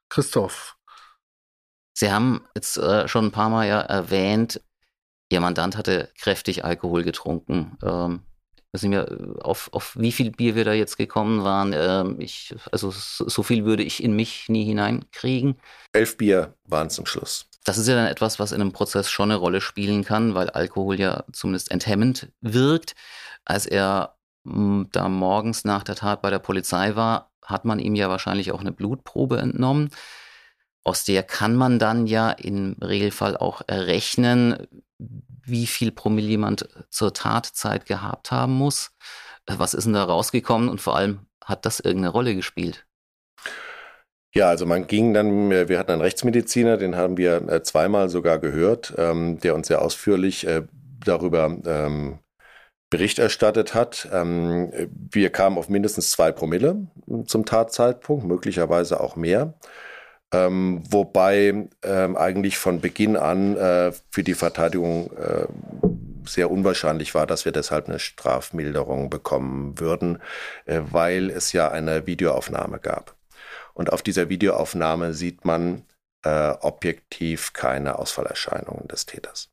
[0.09, 0.75] Christoph.
[1.93, 4.61] Sie haben jetzt äh, schon ein paar Mal ja erwähnt,
[5.31, 7.77] Ihr Mandant hatte kräftig Alkohol getrunken.
[8.71, 9.08] Weiß nicht mehr,
[9.41, 11.73] auf, auf wie viel Bier wir da jetzt gekommen waren.
[11.75, 15.60] Ähm, ich, also so, viel würde ich in mich nie hineinkriegen.
[15.93, 17.47] Elf Bier waren zum Schluss.
[17.65, 20.49] Das ist ja dann etwas, was in einem Prozess schon eine Rolle spielen kann, weil
[20.51, 22.93] Alkohol ja zumindest enthemmend wirkt.
[23.43, 27.95] Als er hm, da morgens nach der Tat bei der Polizei war, hat man ihm
[27.95, 29.89] ja wahrscheinlich auch eine Blutprobe entnommen.
[30.84, 34.67] Aus der kann man dann ja im Regelfall auch errechnen,
[34.99, 38.91] wie viel Promille jemand zur Tatzeit gehabt haben muss.
[39.45, 42.85] Äh, was ist denn da rausgekommen und vor allem hat das irgendeine Rolle gespielt?
[44.35, 48.38] Ja, also man ging dann, wir hatten einen Rechtsmediziner, den haben wir äh, zweimal sogar
[48.38, 50.67] gehört, ähm, der uns sehr ausführlich äh,
[51.03, 52.19] darüber ähm,
[52.91, 54.07] Bericht erstattet hat.
[54.12, 54.71] Ähm,
[55.12, 56.88] wir kamen auf mindestens zwei Promille
[57.25, 59.55] zum Tatzeitpunkt, möglicherweise auch mehr.
[60.31, 65.47] Ähm, wobei ähm, eigentlich von Beginn an äh, für die Verteidigung äh,
[66.27, 70.21] sehr unwahrscheinlich war, dass wir deshalb eine Strafmilderung bekommen würden,
[70.65, 73.15] äh, weil es ja eine Videoaufnahme gab.
[73.73, 75.83] Und auf dieser Videoaufnahme sieht man
[76.23, 79.49] äh, objektiv keine Ausfallerscheinungen des Täters.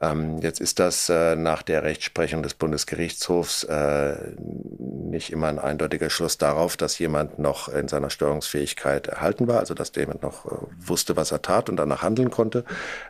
[0.00, 6.10] Ähm, jetzt ist das äh, nach der Rechtsprechung des Bundesgerichtshofs äh, nicht immer ein eindeutiger
[6.10, 10.50] Schluss darauf, dass jemand noch in seiner Steuerungsfähigkeit erhalten war, also dass jemand noch äh,
[10.78, 12.64] wusste, was er tat und danach handeln konnte,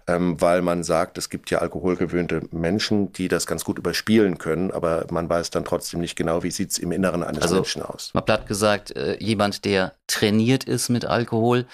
[0.07, 4.71] ähm, weil man sagt, es gibt ja alkoholgewöhnte Menschen, die das ganz gut überspielen können,
[4.71, 7.83] aber man weiß dann trotzdem nicht genau, wie sieht es im Inneren eines also, Menschen
[7.83, 8.13] aus.
[8.15, 11.67] Mal platt gesagt, äh, jemand, der trainiert ist mit Alkohol,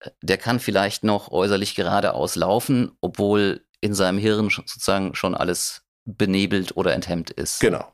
[0.00, 5.82] äh, der kann vielleicht noch äußerlich geradeaus laufen, obwohl in seinem Hirn sozusagen schon alles
[6.04, 7.60] benebelt oder enthemmt ist.
[7.60, 7.92] Genau.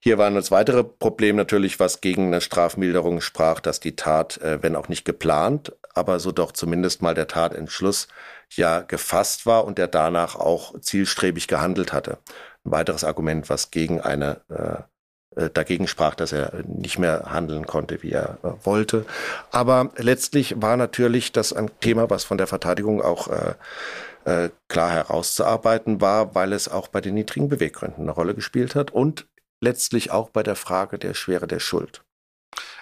[0.00, 4.62] Hier war das weitere Problem natürlich, was gegen eine Strafmilderung sprach, dass die Tat, äh,
[4.62, 8.06] wenn auch nicht geplant, aber so doch zumindest mal der Tatentschluss
[8.54, 12.18] ja gefasst war und der danach auch zielstrebig gehandelt hatte.
[12.64, 14.82] Ein weiteres Argument, was gegen eine äh,
[15.52, 19.04] dagegen sprach, dass er nicht mehr handeln konnte, wie er äh, wollte.
[19.50, 23.54] Aber letztlich war natürlich das ein Thema, was von der Verteidigung auch äh,
[24.24, 28.90] äh, klar herauszuarbeiten war, weil es auch bei den niedrigen Beweggründen eine Rolle gespielt hat
[28.90, 29.26] und
[29.60, 32.02] letztlich auch bei der Frage der Schwere der Schuld.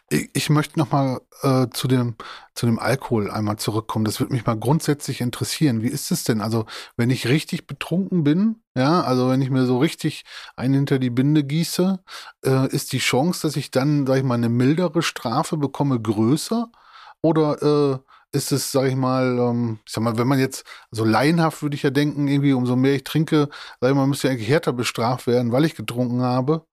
[0.08, 2.14] Ich, ich möchte noch mal äh, zu dem
[2.54, 4.04] zu dem Alkohol einmal zurückkommen.
[4.04, 5.82] Das würde mich mal grundsätzlich interessieren.
[5.82, 6.40] Wie ist es denn?
[6.40, 6.64] Also
[6.96, 10.24] wenn ich richtig betrunken bin, ja, also wenn ich mir so richtig
[10.56, 12.00] einen hinter die Binde gieße,
[12.44, 16.70] äh, ist die Chance, dass ich dann, sag ich mal, eine mildere Strafe bekomme, größer?
[17.22, 17.62] Oder
[17.94, 21.62] äh, ist es, sag ich mal, ähm, ich sag mal, wenn man jetzt so laienhaft
[21.62, 23.48] würde ich ja denken, irgendwie umso mehr ich trinke,
[23.80, 26.66] sag ich mal, müsste ich eigentlich härter bestraft werden, weil ich getrunken habe.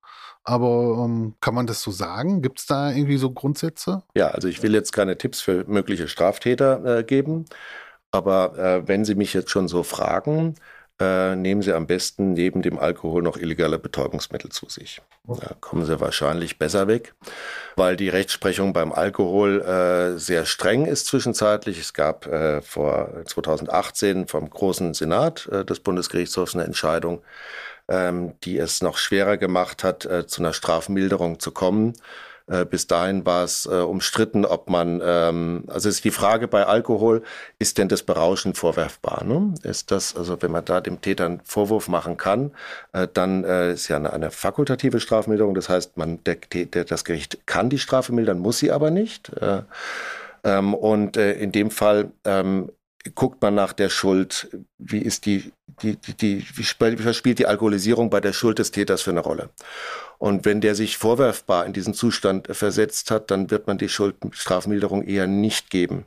[0.44, 2.42] Aber ähm, kann man das so sagen?
[2.42, 4.04] Gibt es da irgendwie so Grundsätze?
[4.16, 7.46] Ja, also ich will jetzt keine Tipps für mögliche Straftäter äh, geben.
[8.12, 10.56] Aber äh, wenn Sie mich jetzt schon so fragen,
[11.00, 15.02] äh, nehmen Sie am besten neben dem Alkohol noch illegale Betäubungsmittel zu sich.
[15.26, 17.16] Da kommen Sie wahrscheinlich besser weg,
[17.76, 21.80] weil die Rechtsprechung beim Alkohol äh, sehr streng ist zwischenzeitlich.
[21.80, 27.24] Es gab äh, vor 2018 vom Großen Senat äh, des Bundesgerichtshofs eine Entscheidung,
[27.88, 31.94] ähm, die es noch schwerer gemacht hat, äh, zu einer Strafmilderung zu kommen.
[32.46, 36.66] Äh, bis dahin war es äh, umstritten, ob man, ähm, also ist die Frage bei
[36.66, 37.24] Alkohol,
[37.58, 39.24] ist denn das Berauschen vorwerfbar?
[39.24, 39.54] Ne?
[39.64, 42.52] Ist das, also wenn man da dem Täter einen Vorwurf machen kann,
[42.92, 45.56] äh, dann äh, ist ja eine, eine, fakultative Strafmilderung.
[45.56, 49.30] Das heißt, man, der, der, das Gericht kann die Strafe mildern, muss sie aber nicht.
[49.38, 49.62] Äh,
[50.44, 52.70] ähm, und äh, in dem Fall ähm,
[53.16, 56.64] guckt man nach der Schuld, wie ist die, die, die, die wie
[57.14, 59.50] spielt die Alkoholisierung bei der Schuld des Täters für eine Rolle?
[60.20, 65.04] Und wenn der sich vorwerfbar in diesen Zustand versetzt hat, dann wird man die Schuldstrafmilderung
[65.04, 66.06] eher nicht geben.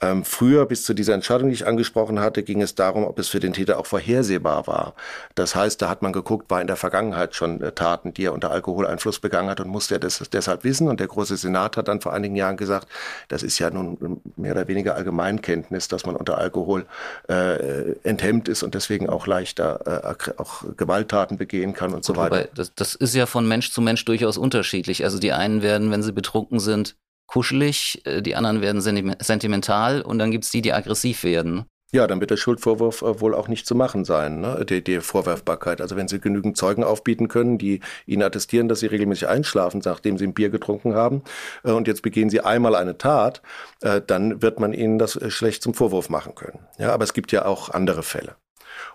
[0.00, 3.28] Ähm, früher, bis zu dieser Entscheidung, die ich angesprochen hatte, ging es darum, ob es
[3.28, 4.94] für den Täter auch vorhersehbar war.
[5.34, 8.32] Das heißt, da hat man geguckt, war in der Vergangenheit schon äh, Taten, die er
[8.32, 10.88] unter Alkoholeinfluss begangen hat und musste er das deshalb wissen.
[10.88, 12.88] Und der große Senat hat dann vor einigen Jahren gesagt,
[13.28, 16.86] das ist ja nun mehr oder weniger Allgemeinkenntnis, dass man unter Alkohol
[17.28, 22.48] äh, enthemmt ist und deswegen auch leichter äh, auch Gewalttaten begehen kann und so weiter.
[22.54, 25.04] Das, das ist ja von Mensch zu Mensch durchaus unterschiedlich.
[25.04, 30.18] Also die einen werden, wenn sie betrunken sind, kuschelig, äh, die anderen werden sentimental und
[30.18, 31.64] dann gibt es die, die aggressiv werden.
[31.92, 34.64] Ja, dann wird der Schuldvorwurf äh, wohl auch nicht zu machen sein, ne?
[34.68, 35.80] die, die Vorwerfbarkeit.
[35.80, 40.18] Also wenn Sie genügend Zeugen aufbieten können, die Ihnen attestieren, dass Sie regelmäßig einschlafen, nachdem
[40.18, 41.22] Sie ein Bier getrunken haben,
[41.62, 43.42] äh, und jetzt begehen Sie einmal eine Tat,
[44.06, 46.58] dann wird man Ihnen das schlecht zum Vorwurf machen können.
[46.78, 48.36] Ja, aber es gibt ja auch andere Fälle.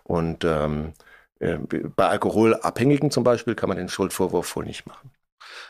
[0.03, 0.93] Und ähm,
[1.39, 5.11] bei Alkoholabhängigen zum Beispiel kann man den Schuldvorwurf wohl nicht machen.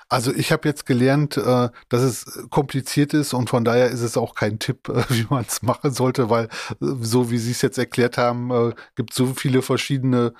[0.09, 4.17] Also ich habe jetzt gelernt, äh, dass es kompliziert ist und von daher ist es
[4.17, 6.47] auch kein Tipp, äh, wie man es machen sollte, weil äh,
[7.01, 10.33] so wie Sie es jetzt erklärt haben, äh, gibt so viele verschiedene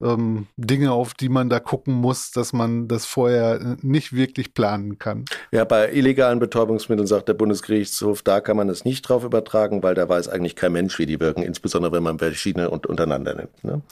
[0.00, 4.98] ähm, Dinge, auf die man da gucken muss, dass man das vorher nicht wirklich planen
[4.98, 5.24] kann.
[5.50, 9.94] Ja, bei illegalen Betäubungsmitteln sagt der Bundesgerichtshof, da kann man es nicht drauf übertragen, weil
[9.94, 13.64] da weiß eigentlich kein Mensch, wie die wirken, insbesondere wenn man verschiedene und untereinander nimmt.
[13.64, 13.82] Ne?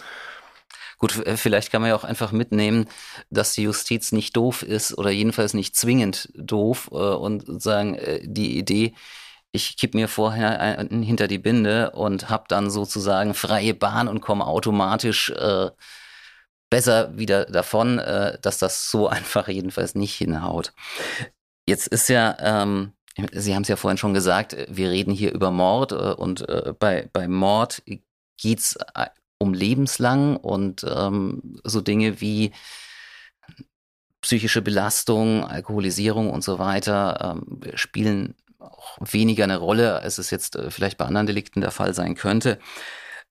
[1.05, 2.89] Gut, äh, vielleicht kann man ja auch einfach mitnehmen,
[3.29, 8.21] dass die Justiz nicht doof ist oder jedenfalls nicht zwingend doof äh, und sagen, äh,
[8.23, 8.95] die Idee,
[9.53, 14.23] ich kipp mir vorher ein, hinter die Binde und habe dann sozusagen freie Bahn und
[14.23, 15.73] komme automatisch äh,
[16.71, 20.73] besser wieder davon, äh, dass das so einfach jedenfalls nicht hinhaut.
[21.69, 22.95] Jetzt ist ja, ähm,
[23.33, 26.47] Sie haben es ja vorhin schon gesagt, wir reden hier über Mord äh, und
[26.79, 27.83] bei, bei Mord
[28.39, 28.79] geht's
[29.39, 32.53] um lebenslang und ähm, so Dinge wie
[34.21, 40.57] psychische Belastung, Alkoholisierung und so weiter ähm, spielen auch weniger eine Rolle, als es jetzt
[40.57, 42.59] äh, vielleicht bei anderen Delikten der Fall sein könnte.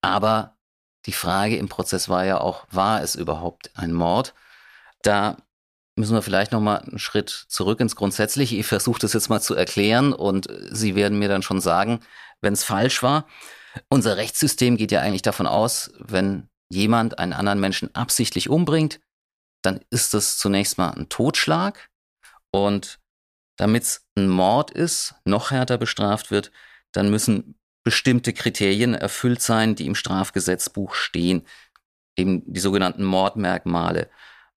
[0.01, 0.57] Aber
[1.05, 4.33] die Frage im Prozess war ja auch, war es überhaupt ein Mord?
[5.01, 5.37] Da
[5.95, 8.55] müssen wir vielleicht noch mal einen Schritt zurück ins Grundsätzliche.
[8.55, 11.99] Ich versuche das jetzt mal zu erklären und Sie werden mir dann schon sagen,
[12.41, 13.27] wenn es falsch war.
[13.89, 18.99] Unser Rechtssystem geht ja eigentlich davon aus, wenn jemand einen anderen Menschen absichtlich umbringt,
[19.61, 21.89] dann ist das zunächst mal ein Totschlag.
[22.51, 22.99] Und
[23.57, 26.51] damit es ein Mord ist, noch härter bestraft wird,
[26.91, 31.45] dann müssen bestimmte Kriterien erfüllt sein, die im Strafgesetzbuch stehen.
[32.17, 34.09] Eben die sogenannten Mordmerkmale.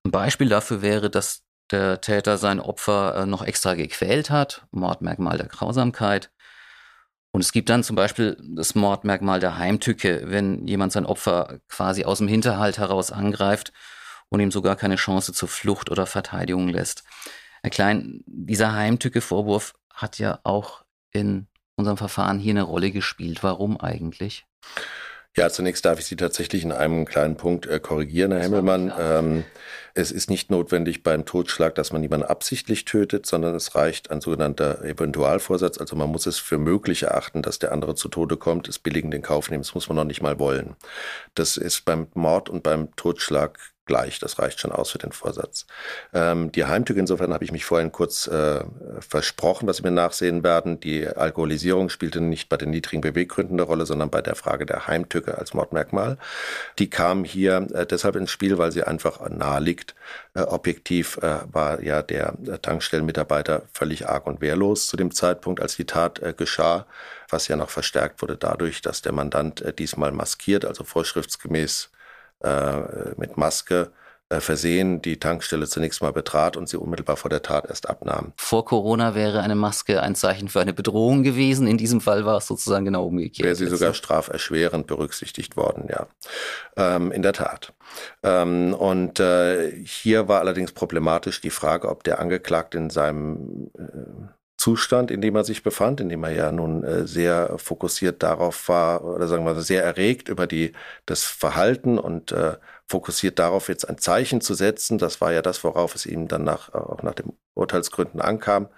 [0.05, 5.39] Ein Beispiel dafür wäre, dass der Täter sein Opfer äh, noch extra gequält hat, Mordmerkmal
[5.39, 6.31] der Grausamkeit.
[7.37, 12.07] Und es gibt dann zum Beispiel das Mordmerkmal der Heimtücke, wenn jemand sein Opfer quasi
[12.07, 13.75] aus dem Hinterhalt heraus angreift
[14.31, 17.05] und ihm sogar keine Chance zur Flucht oder Verteidigung lässt.
[17.63, 23.43] Herr Klein, dieser Heimtücke-Vorwurf hat ja auch in unserem Verfahren hier eine Rolle gespielt.
[23.43, 24.47] Warum eigentlich?
[25.39, 28.91] Ja, zunächst darf ich Sie tatsächlich in einem kleinen Punkt äh, korrigieren, Herr Himmelmann.
[28.99, 29.45] Ähm,
[29.93, 34.23] es ist nicht notwendig beim Totschlag, dass man jemanden absichtlich tötet, sondern es reicht ein
[34.23, 35.77] sogenannter Eventualvorsatz.
[35.77, 39.13] Also man muss es für möglich erachten, dass der andere zu Tode kommt, es billigend
[39.13, 39.63] in Kauf nehmen.
[39.63, 40.75] Das muss man noch nicht mal wollen.
[41.35, 44.19] Das ist beim Mord und beim Totschlag gleich.
[44.19, 45.67] Das reicht schon aus für den Vorsatz.
[46.13, 48.65] Ähm, die Heimtücke, insofern habe ich mich vorhin kurz äh,
[49.01, 50.81] versprochen, was Sie mir nachsehen werden.
[50.81, 54.87] Die Alkoholisierung spielte nicht bei den niedrigen Beweggründen eine Rolle, sondern bei der Frage der
[54.87, 56.19] Heimtücke als Mordmerkmal.
[56.79, 59.95] Die kam hier äh, deshalb ins Spiel, weil sie einfach nahe liegt.
[60.35, 65.77] Äh, objektiv äh, war ja der Tankstellenmitarbeiter völlig arg und wehrlos zu dem Zeitpunkt, als
[65.77, 66.87] die Tat äh, geschah,
[67.29, 71.96] was ja noch verstärkt wurde dadurch, dass der Mandant äh, diesmal maskiert, also vorschriftsgemäß äh,
[73.17, 73.91] mit Maske
[74.29, 78.33] äh, versehen die Tankstelle zunächst mal betrat und sie unmittelbar vor der Tat erst abnahm.
[78.37, 81.69] Vor Corona wäre eine Maske ein Zeichen für eine Bedrohung gewesen.
[81.69, 83.47] In diesem Fall war es sozusagen genau umgekehrt.
[83.47, 86.09] Wäre sie sogar straferschwerend berücksichtigt worden, ja.
[86.77, 87.73] Ähm, in der Tat.
[88.25, 94.27] Ähm, und äh, hier war allerdings problematisch die Frage, ob der Angeklagte in seinem äh,
[94.67, 98.69] Zustand, in dem er sich befand, in dem er ja nun äh, sehr fokussiert darauf
[98.69, 100.73] war, oder sagen wir sehr erregt über die,
[101.07, 102.57] das Verhalten und äh,
[102.89, 104.99] fokussiert darauf, jetzt ein Zeichen zu setzen.
[104.99, 108.69] Das war ja das, worauf es ihm dann nach, auch nach den Urteilsgründen ankam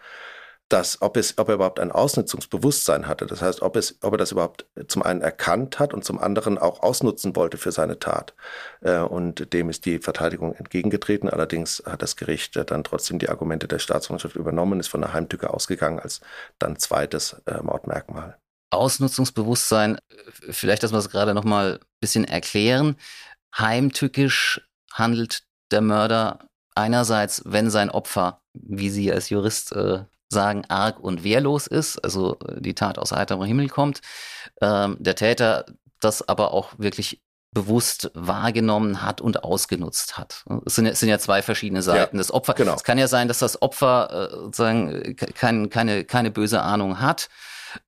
[0.69, 3.27] dass, ob, es, ob er überhaupt ein Ausnutzungsbewusstsein hatte.
[3.27, 6.59] Das heißt, ob, es, ob er das überhaupt zum einen erkannt hat und zum anderen
[6.59, 8.35] auch ausnutzen wollte für seine Tat.
[8.81, 11.29] Äh, und dem ist die Verteidigung entgegengetreten.
[11.29, 15.53] Allerdings hat das Gericht dann trotzdem die Argumente der Staatsanwaltschaft übernommen, ist von der Heimtücke
[15.53, 16.21] ausgegangen als
[16.59, 18.37] dann zweites äh, Mordmerkmal.
[18.71, 19.99] Ausnutzungsbewusstsein,
[20.51, 22.97] vielleicht, dass wir es gerade noch mal ein bisschen erklären.
[23.57, 24.61] Heimtückisch
[24.93, 26.41] handelt der Mörder
[26.75, 32.39] einerseits, wenn sein Opfer, wie Sie als Jurist äh, sagen, arg und wehrlos ist, also
[32.47, 34.01] äh, die Tat aus heiterem Himmel kommt.
[34.61, 35.67] Ähm, der Täter
[36.01, 40.45] das aber auch wirklich bewusst wahrgenommen hat und ausgenutzt hat.
[40.67, 42.17] Es sind, es sind ja zwei verschiedene Seiten.
[42.17, 42.75] Ja, das Opfer, genau.
[42.75, 47.29] es kann ja sein, dass das Opfer äh, sozusagen kein, keine, keine böse Ahnung hat,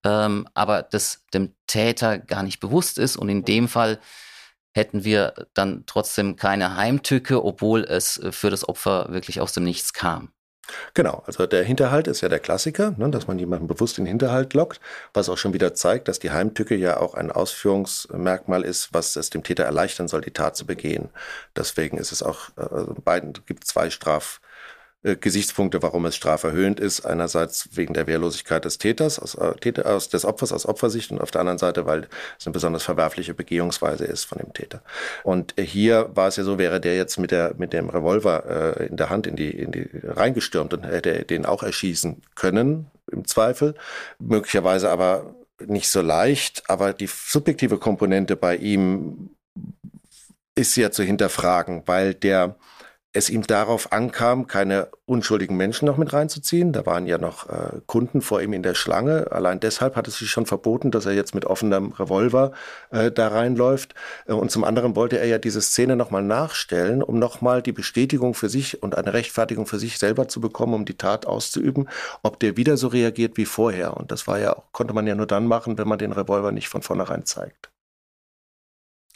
[0.03, 3.17] ähm, aber das dem Täter gar nicht bewusst ist.
[3.17, 4.01] Und in dem Fall
[4.73, 9.93] hätten wir dann trotzdem keine Heimtücke, obwohl es für das Opfer wirklich aus dem Nichts
[9.93, 10.33] kam.
[10.95, 14.11] Genau, also der Hinterhalt ist ja der Klassiker, ne, dass man jemanden bewusst in den
[14.11, 14.81] Hinterhalt lockt,
[15.15, 19.31] was auch schon wieder zeigt, dass die Heimtücke ja auch ein Ausführungsmerkmal ist, was es
[19.31, 21.11] dem Täter erleichtern soll, die Tat zu begehen.
[21.57, 24.41] Deswegen ist es auch, äh, beiden gibt zwei Straf
[25.03, 27.07] äh, Gesichtspunkte, warum es straferhöhend ist.
[27.07, 31.21] Einerseits wegen der Wehrlosigkeit des Täters, aus, äh, Täter, aus des Opfers aus Opfersicht und
[31.21, 32.07] auf der anderen Seite, weil
[32.39, 34.83] es eine besonders verwerfliche Begehungsweise ist von dem Täter.
[35.25, 38.79] Und äh, hier war es ja so, wäre der jetzt mit der mit dem Revolver
[38.79, 42.91] äh, in der Hand in die in die reingestürmt und hätte den auch erschießen können
[43.11, 43.75] im Zweifel,
[44.19, 45.35] möglicherweise aber
[45.67, 49.31] nicht so leicht, aber die subjektive Komponente bei ihm
[50.55, 52.57] ist ja zu hinterfragen, weil der
[53.13, 56.73] es ihm darauf ankam, keine unschuldigen Menschen noch mit reinzuziehen.
[56.73, 59.33] Da waren ja noch äh, Kunden vor ihm in der Schlange.
[59.33, 62.53] Allein deshalb hat es sich schon verboten, dass er jetzt mit offenem Revolver
[62.91, 63.95] äh, da reinläuft.
[64.27, 68.35] Äh, und zum anderen wollte er ja diese Szene nochmal nachstellen, um nochmal die Bestätigung
[68.35, 71.89] für sich und eine Rechtfertigung für sich selber zu bekommen, um die Tat auszuüben,
[72.23, 73.97] ob der wieder so reagiert wie vorher.
[73.97, 76.69] Und das war ja, konnte man ja nur dann machen, wenn man den Revolver nicht
[76.69, 77.71] von vornherein zeigt.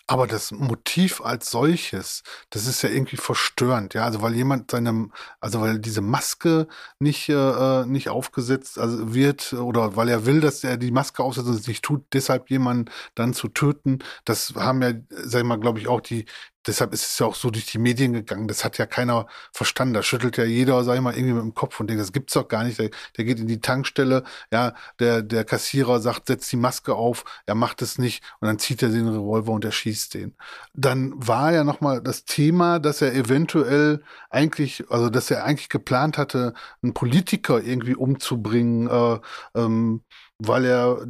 [0.07, 4.05] Aber das Motiv als solches, das ist ja irgendwie verstörend, ja.
[4.05, 9.97] Also weil jemand seinem, also weil diese Maske nicht, äh, nicht aufgesetzt also wird oder
[9.97, 13.33] weil er will, dass er die Maske aufsetzt und es nicht tut, deshalb jemanden dann
[13.33, 16.27] zu töten, das haben ja, sag ich mal, glaube ich, auch die,
[16.67, 18.49] deshalb ist es ja auch so durch die Medien gegangen.
[18.49, 19.95] Das hat ja keiner verstanden.
[19.95, 22.35] Da schüttelt ja jeder, sag ich mal, irgendwie mit dem Kopf und denkt, das gibt's
[22.35, 22.79] doch gar nicht.
[22.79, 27.25] Der, der geht in die Tankstelle, ja, der, der Kassierer sagt, setz die Maske auf,
[27.47, 30.35] er macht es nicht und dann zieht er den Revolver und er schießt den.
[30.73, 36.19] Dann war ja nochmal das Thema, dass er eventuell eigentlich, also dass er eigentlich geplant
[36.19, 39.21] hatte, einen Politiker irgendwie umzubringen, äh,
[39.55, 40.03] ähm,
[40.39, 41.07] weil er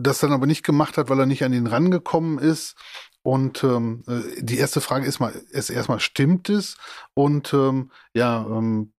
[0.00, 2.74] das dann aber nicht gemacht hat, weil er nicht an ihn rangekommen ist.
[3.22, 6.76] Und ähm, äh, die erste Frage ist mal, ist erstmal, stimmt es?
[7.14, 8.92] Und ähm, ja, ähm,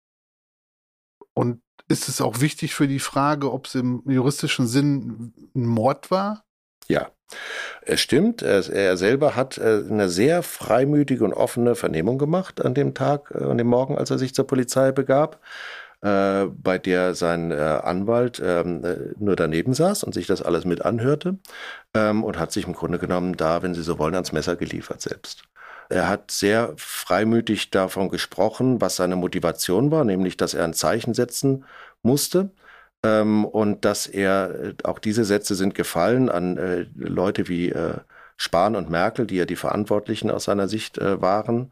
[1.33, 6.11] und ist es auch wichtig für die Frage, ob es im juristischen Sinn ein Mord
[6.11, 6.45] war?
[6.87, 7.11] Ja,
[7.81, 8.41] es stimmt.
[8.41, 13.31] Er, er selber hat äh, eine sehr freimütige und offene Vernehmung gemacht an dem Tag,
[13.31, 15.41] äh, an dem Morgen, als er sich zur Polizei begab
[16.03, 20.65] äh, bei der sein äh, Anwalt ähm, äh, nur daneben saß und sich das alles
[20.65, 21.37] mit anhörte
[21.93, 25.01] ähm, und hat sich im Grunde genommen da, wenn Sie so wollen, ans Messer geliefert
[25.01, 25.43] selbst.
[25.89, 31.13] Er hat sehr freimütig davon gesprochen, was seine Motivation war, nämlich dass er ein Zeichen
[31.13, 31.65] setzen
[32.01, 32.51] musste
[33.05, 37.95] Ähm, und dass er, äh, auch diese Sätze sind gefallen an äh, Leute wie äh,
[38.37, 41.71] Spahn und Merkel, die ja die Verantwortlichen aus seiner Sicht waren,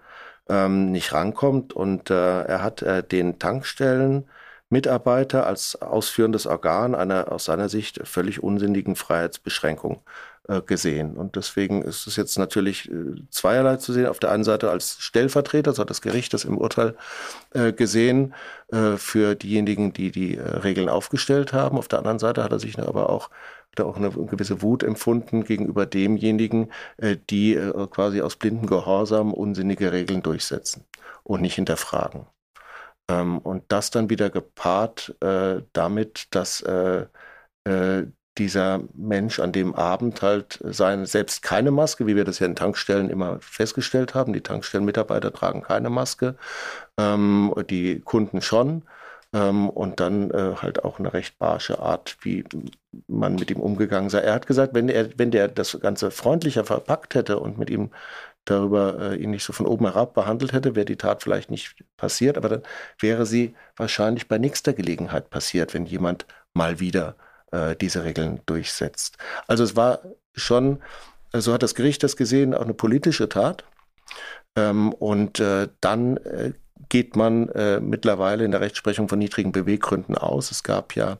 [0.49, 1.73] ähm, nicht rankommt.
[1.73, 4.25] Und äh, er hat äh, den Tankstellen
[4.69, 10.01] Mitarbeiter als ausführendes Organ einer aus seiner Sicht völlig unsinnigen Freiheitsbeschränkung
[10.47, 11.17] äh, gesehen.
[11.17, 14.07] Und deswegen ist es jetzt natürlich äh, zweierlei zu sehen.
[14.07, 16.95] Auf der einen Seite als Stellvertreter, so hat das Gericht das im Urteil
[17.53, 18.33] äh, gesehen,
[18.95, 21.77] für diejenigen, die die Regeln aufgestellt haben.
[21.77, 23.29] Auf der anderen Seite hat er sich aber auch
[23.75, 26.71] da auch eine gewisse Wut empfunden gegenüber demjenigen,
[27.29, 27.55] die
[27.91, 30.85] quasi aus blindem Gehorsam unsinnige Regeln durchsetzen
[31.23, 32.25] und nicht hinterfragen.
[33.09, 35.15] Ähm, und das dann wieder gepaart
[35.73, 36.63] damit, dass
[38.37, 42.55] dieser Mensch an dem Abend halt seine, selbst keine Maske, wie wir das ja in
[42.55, 44.33] Tankstellen immer festgestellt haben.
[44.33, 46.35] Die Tankstellenmitarbeiter tragen keine Maske,
[46.97, 48.83] ähm, die Kunden schon.
[49.33, 52.43] Ähm, und dann äh, halt auch eine recht barsche Art, wie
[53.07, 54.19] man mit ihm umgegangen sei.
[54.19, 57.91] Er hat gesagt, wenn er, wenn der das Ganze freundlicher verpackt hätte und mit ihm
[58.45, 61.75] darüber äh, ihn nicht so von oben herab behandelt hätte, wäre die Tat vielleicht nicht
[61.97, 62.63] passiert, aber dann
[62.99, 67.15] wäre sie wahrscheinlich bei nächster Gelegenheit passiert, wenn jemand mal wieder
[67.51, 69.17] äh, diese Regeln durchsetzt.
[69.47, 69.99] Also es war
[70.33, 70.81] schon,
[71.33, 73.63] so hat das Gericht das gesehen, auch eine politische Tat.
[74.55, 76.53] Ähm, und äh, dann äh,
[76.89, 80.51] geht man äh, mittlerweile in der Rechtsprechung von niedrigen Beweggründen aus.
[80.51, 81.17] Es gab ja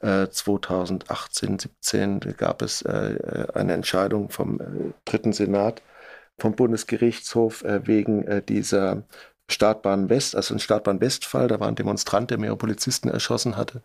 [0.00, 4.64] äh, 2018, 17 gab es äh, eine Entscheidung vom äh,
[5.04, 5.82] dritten Senat
[6.38, 9.04] vom Bundesgerichtshof äh, wegen äh, dieser
[9.48, 13.82] Startbahn West, also ein Startbahn Westfall, da war ein Demonstrant, der mehrere Polizisten erschossen hatte.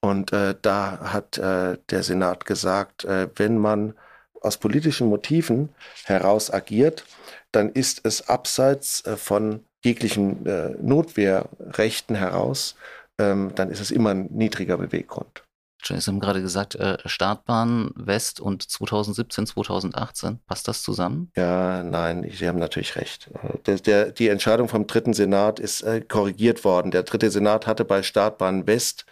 [0.00, 3.94] Und äh, da hat äh, der Senat gesagt, äh, wenn man
[4.40, 5.70] aus politischen Motiven
[6.04, 7.04] heraus agiert,
[7.52, 12.74] dann ist es abseits äh, von jeglichen äh, Notwehrrechten heraus,
[13.18, 15.44] ähm, dann ist es immer ein niedriger Beweggrund.
[15.80, 20.40] Sie haben gerade gesagt, äh, Startbahn West und 2017, 2018.
[20.46, 21.30] Passt das zusammen?
[21.36, 23.30] Ja, nein, Sie haben natürlich recht.
[23.42, 26.90] Äh, der, der, die Entscheidung vom dritten Senat ist äh, korrigiert worden.
[26.90, 29.06] Der dritte Senat hatte bei Startbahn West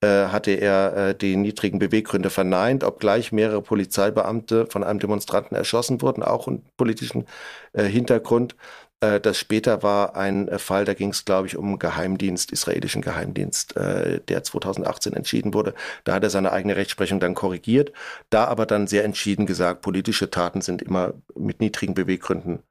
[0.00, 6.02] äh, hatte er äh, die niedrigen Beweggründe verneint, obgleich mehrere Polizeibeamte von einem Demonstranten erschossen
[6.02, 7.26] wurden, auch einen politischen
[7.72, 8.54] äh, Hintergrund.
[9.00, 13.02] Äh, das später war ein äh, Fall, da ging es, glaube ich, um Geheimdienst, israelischen
[13.02, 15.74] Geheimdienst, äh, der 2018 entschieden wurde.
[16.04, 17.92] Da hat er seine eigene Rechtsprechung dann korrigiert,
[18.30, 22.62] da aber dann sehr entschieden gesagt, politische Taten sind immer mit niedrigen Beweggründen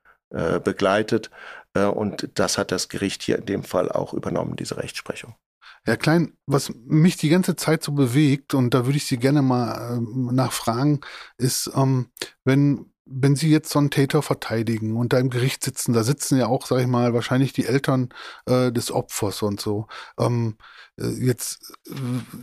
[0.64, 1.32] begleitet.
[1.74, 5.36] und das hat das Gericht hier in dem Fall auch übernommen, diese Rechtsprechung.
[5.88, 9.42] Herr Klein, was mich die ganze Zeit so bewegt, und da würde ich Sie gerne
[9.42, 11.00] mal äh, nachfragen,
[11.38, 12.12] ist, ähm,
[12.44, 16.38] wenn wenn Sie jetzt so einen Täter verteidigen und da im Gericht sitzen, da sitzen
[16.38, 18.10] ja auch, sag ich mal, wahrscheinlich die Eltern
[18.46, 19.88] äh, des Opfers und so.
[20.20, 20.58] Ähm,
[21.00, 21.94] äh, jetzt äh,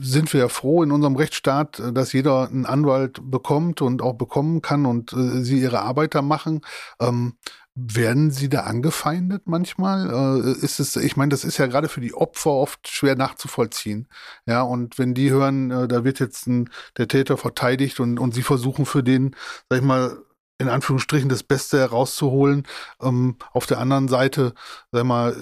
[0.00, 4.14] sind wir ja froh in unserem Rechtsstaat, äh, dass jeder einen Anwalt bekommt und auch
[4.14, 6.62] bekommen kann und äh, sie ihre Arbeit da machen.
[7.00, 7.34] Ähm,
[7.76, 10.44] werden Sie da angefeindet manchmal?
[10.44, 14.06] Äh, ist es, ich meine, das ist ja gerade für die Opfer oft schwer nachzuvollziehen.
[14.46, 18.32] Ja, und wenn die hören, äh, da wird jetzt ein, der Täter verteidigt und, und
[18.34, 19.34] sie versuchen für den,
[19.68, 20.18] sag ich mal,
[20.58, 22.64] in Anführungsstrichen das Beste herauszuholen.
[23.02, 24.54] Ähm, auf der anderen Seite,
[24.92, 25.36] sag mal,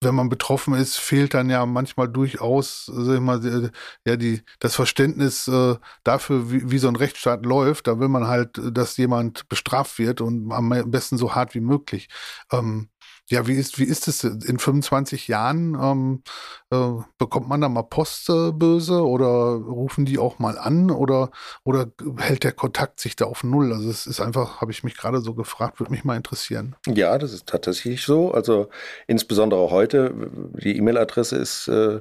[0.00, 3.70] wenn man betroffen ist, fehlt dann ja manchmal durchaus, sag mal,
[4.06, 7.86] ja, die, das Verständnis äh, dafür, wie, wie so ein Rechtsstaat läuft.
[7.86, 12.08] Da will man halt, dass jemand bestraft wird und am besten so hart wie möglich.
[12.50, 12.88] Ähm,
[13.28, 15.74] ja, wie ist, wie ist es in 25 Jahren?
[15.74, 16.22] Ähm,
[16.70, 21.30] äh, bekommt man da mal Post äh, oder rufen die auch mal an oder,
[21.64, 23.72] oder hält der Kontakt sich da auf Null?
[23.72, 26.76] Also es ist einfach, habe ich mich gerade so gefragt, würde mich mal interessieren.
[26.86, 28.30] Ja, das ist tatsächlich so.
[28.32, 28.68] Also
[29.08, 30.14] insbesondere heute,
[30.62, 32.00] die E-Mail-Adresse ist äh,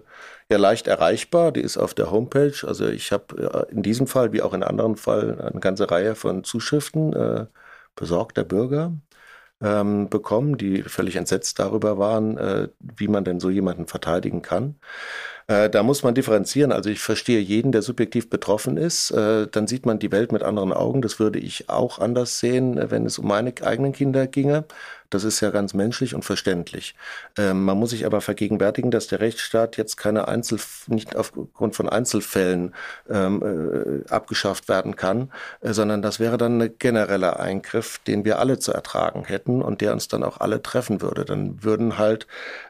[0.49, 2.55] ja leicht erreichbar, die ist auf der Homepage.
[2.67, 6.13] Also ich habe äh, in diesem Fall wie auch in anderen Fällen eine ganze Reihe
[6.13, 7.47] von Zuschriften äh,
[7.95, 8.93] besorgter Bürger
[9.61, 14.75] ähm, bekommen, die völlig entsetzt darüber waren, äh, wie man denn so jemanden verteidigen kann.
[15.47, 16.71] Äh, da muss man differenzieren.
[16.71, 19.11] Also ich verstehe jeden, der subjektiv betroffen ist.
[19.11, 21.01] Äh, dann sieht man die Welt mit anderen Augen.
[21.01, 24.65] Das würde ich auch anders sehen, äh, wenn es um meine eigenen Kinder ginge.
[25.11, 26.95] Das ist ja ganz menschlich und verständlich.
[27.37, 31.87] Ähm, man muss sich aber vergegenwärtigen, dass der Rechtsstaat jetzt keine Einzel nicht aufgrund von
[31.87, 32.73] Einzelfällen
[33.09, 35.31] ähm, äh, abgeschafft werden kann,
[35.61, 39.81] äh, sondern das wäre dann ein genereller Eingriff, den wir alle zu ertragen hätten und
[39.81, 41.23] der uns dann auch alle treffen würde.
[41.23, 42.27] Dann würden halt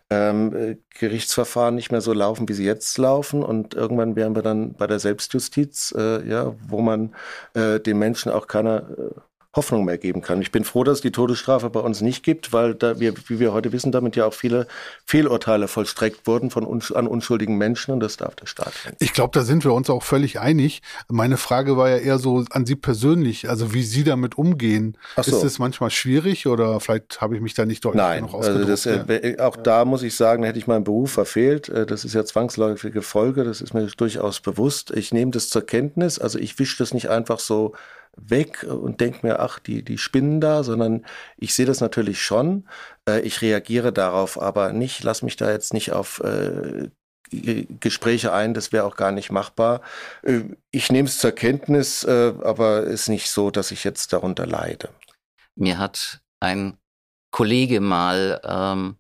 [0.10, 3.43] ähm, äh, Gerichtsverfahren nicht mehr so laufen, wie sie jetzt laufen.
[3.43, 7.16] Und irgendwann wären wir dann bei der Selbstjustiz, äh, ja, wo man
[7.53, 9.12] äh, den Menschen auch keiner äh,
[9.56, 10.41] Hoffnung mehr geben kann.
[10.41, 13.39] Ich bin froh, dass es die Todesstrafe bei uns nicht gibt, weil da wir, wie
[13.39, 14.68] wir heute wissen, damit ja auch viele
[15.06, 19.01] Fehlurteile vollstreckt wurden von uns, an unschuldigen Menschen und das darf der Staat nicht.
[19.01, 20.82] Ich glaube, da sind wir uns auch völlig einig.
[21.08, 24.97] Meine Frage war ja eher so an Sie persönlich, also wie Sie damit umgehen.
[25.16, 25.22] So.
[25.22, 28.70] Ist es manchmal schwierig oder vielleicht habe ich mich da nicht deutlich Nein, genug ausgedrückt?
[28.70, 31.70] Also das, äh, auch da muss ich sagen, hätte ich meinen Beruf verfehlt.
[31.70, 34.91] Äh, das ist ja zwangsläufige Folge, das ist mir durchaus bewusst.
[34.91, 37.74] Ich nehme das zur Kenntnis, also ich wische das nicht einfach so
[38.18, 41.05] weg und denke mir, ach, die, die spinnen da, sondern
[41.38, 42.68] ich sehe das natürlich schon.
[43.07, 46.89] Äh, ich reagiere darauf aber nicht, lass mich da jetzt nicht auf äh,
[47.32, 49.82] Gespräche ein, das wäre auch gar nicht machbar.
[50.24, 50.41] Äh,
[50.72, 54.89] ich nehme es zur Kenntnis, äh, aber ist nicht so, dass ich jetzt darunter leide.
[55.55, 56.78] Mir hat ein
[57.32, 58.97] Kollege mal ähm,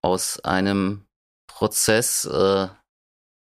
[0.00, 1.06] aus einem
[1.46, 2.68] Prozess äh,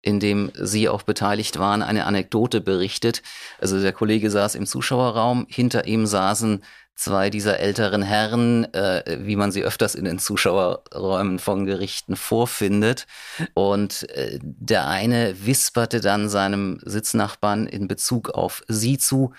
[0.05, 3.22] in dem Sie auch beteiligt waren, eine Anekdote berichtet.
[3.59, 6.62] Also der Kollege saß im Zuschauerraum, hinter ihm saßen
[6.94, 13.07] zwei dieser älteren Herren, äh, wie man sie öfters in den Zuschauerräumen von Gerichten vorfindet.
[13.55, 19.32] Und äh, der eine wisperte dann seinem Sitznachbarn in Bezug auf Sie zu,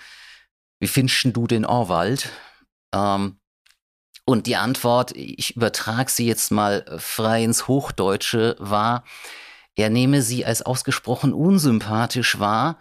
[0.80, 2.28] wie findest du den Orwald?
[2.92, 3.38] Ähm,
[4.24, 9.04] und die Antwort, ich übertrage sie jetzt mal frei ins Hochdeutsche, war,
[9.76, 12.78] er nehme sie als ausgesprochen unsympathisch wahr,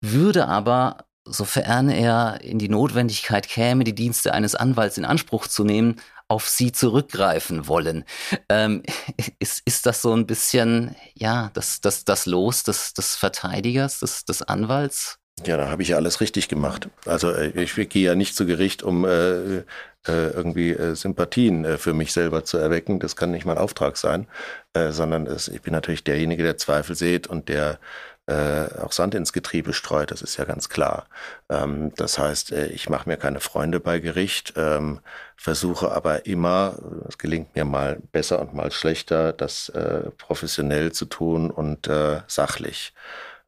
[0.00, 5.64] würde aber, sofern er in die Notwendigkeit käme, die Dienste eines Anwalts in Anspruch zu
[5.64, 8.04] nehmen, auf sie zurückgreifen wollen.
[8.48, 8.82] Ähm,
[9.38, 14.24] ist, ist das so ein bisschen, ja, das, das, das Los des, des Verteidigers, des,
[14.24, 15.18] des Anwalts?
[15.44, 16.88] Ja, da habe ich ja alles richtig gemacht.
[17.06, 19.64] Also äh, ich gehe ja nicht zu Gericht, um äh, äh,
[20.06, 23.00] irgendwie äh, Sympathien für mich selber zu erwecken.
[23.00, 24.26] Das kann nicht mein Auftrag sein,
[24.74, 27.78] äh, sondern es, ich bin natürlich derjenige, der Zweifel sieht und der
[28.26, 30.10] äh, auch Sand ins Getriebe streut.
[30.12, 31.06] Das ist ja ganz klar.
[31.48, 35.00] Ähm, das heißt, ich mache mir keine Freunde bei Gericht, ähm,
[35.36, 36.78] versuche aber immer,
[37.08, 39.72] es gelingt mir mal besser und mal schlechter, das
[40.18, 41.90] professionell zu tun und
[42.28, 42.94] sachlich.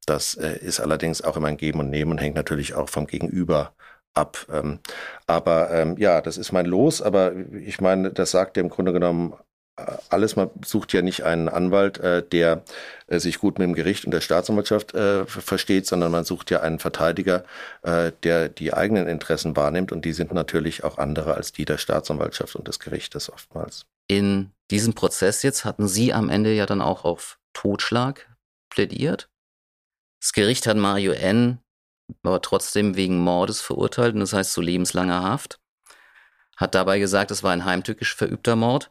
[0.07, 3.07] Das äh, ist allerdings auch immer ein Geben und Nehmen und hängt natürlich auch vom
[3.07, 3.73] Gegenüber
[4.15, 4.47] ab.
[4.53, 4.79] Ähm,
[5.27, 8.93] aber ähm, ja, das ist mein Los, aber ich meine, das sagt ja im Grunde
[8.93, 9.35] genommen
[9.77, 10.37] äh, alles.
[10.37, 12.63] Man sucht ja nicht einen Anwalt, äh, der
[13.09, 16.61] äh, sich gut mit dem Gericht und der Staatsanwaltschaft äh, versteht, sondern man sucht ja
[16.61, 17.45] einen Verteidiger,
[17.83, 21.79] äh, der die eigenen Interessen wahrnimmt und die sind natürlich auch andere als die der
[21.79, 23.87] Staatsanwaltschaft und des Gerichtes oftmals.
[24.07, 28.29] In diesem Prozess jetzt hatten Sie am Ende ja dann auch auf Totschlag
[28.71, 29.29] plädiert.
[30.25, 31.59] Das Gericht hat Mario N.
[32.23, 35.61] aber trotzdem wegen Mordes verurteilt und das heißt zu lebenslanger Haft.
[36.57, 38.91] Hat dabei gesagt, es war ein heimtückisch verübter Mord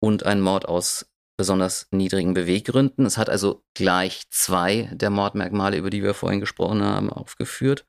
[0.00, 3.06] und ein Mord aus besonders niedrigen Beweggründen.
[3.06, 7.86] Es hat also gleich zwei der Mordmerkmale, über die wir vorhin gesprochen haben, aufgeführt.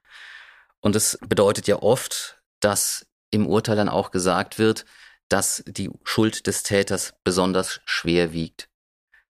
[0.81, 4.85] Und es bedeutet ja oft, dass im Urteil dann auch gesagt wird,
[5.29, 8.70] dass die Schuld des Täters besonders schwer wiegt.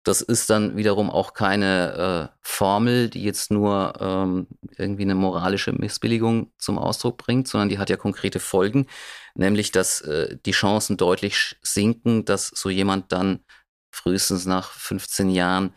[0.07, 4.47] Das ist dann wiederum auch keine äh, Formel, die jetzt nur ähm,
[4.77, 8.87] irgendwie eine moralische Missbilligung zum Ausdruck bringt, sondern die hat ja konkrete Folgen,
[9.35, 13.43] nämlich dass äh, die Chancen deutlich sinken, dass so jemand dann
[13.91, 15.73] frühestens nach 15 Jahren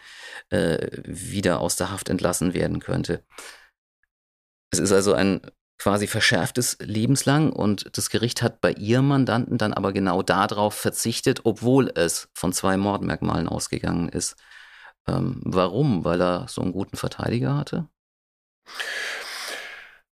[0.51, 3.24] äh, wieder aus der Haft entlassen werden könnte.
[4.70, 5.41] Es ist also ein
[5.81, 11.41] quasi verschärftes lebenslang und das Gericht hat bei ihrem Mandanten dann aber genau darauf verzichtet,
[11.45, 14.37] obwohl es von zwei Mordmerkmalen ausgegangen ist.
[15.09, 16.05] Ähm, warum?
[16.05, 17.89] Weil er so einen guten Verteidiger hatte?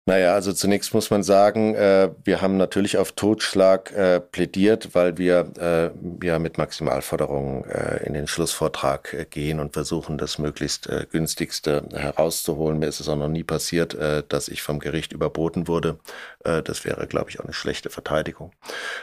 [0.05, 5.17] Naja, also zunächst muss man sagen, äh, wir haben natürlich auf Totschlag äh, plädiert, weil
[5.17, 10.87] wir äh, ja mit Maximalforderungen äh, in den Schlussvortrag äh, gehen und versuchen, das möglichst
[10.87, 12.79] äh, günstigste herauszuholen.
[12.79, 13.97] Mir ist es auch noch nie passiert,
[14.27, 15.99] dass ich vom Gericht überboten wurde.
[16.43, 18.51] das wäre, glaube ich, auch eine schlechte Verteidigung.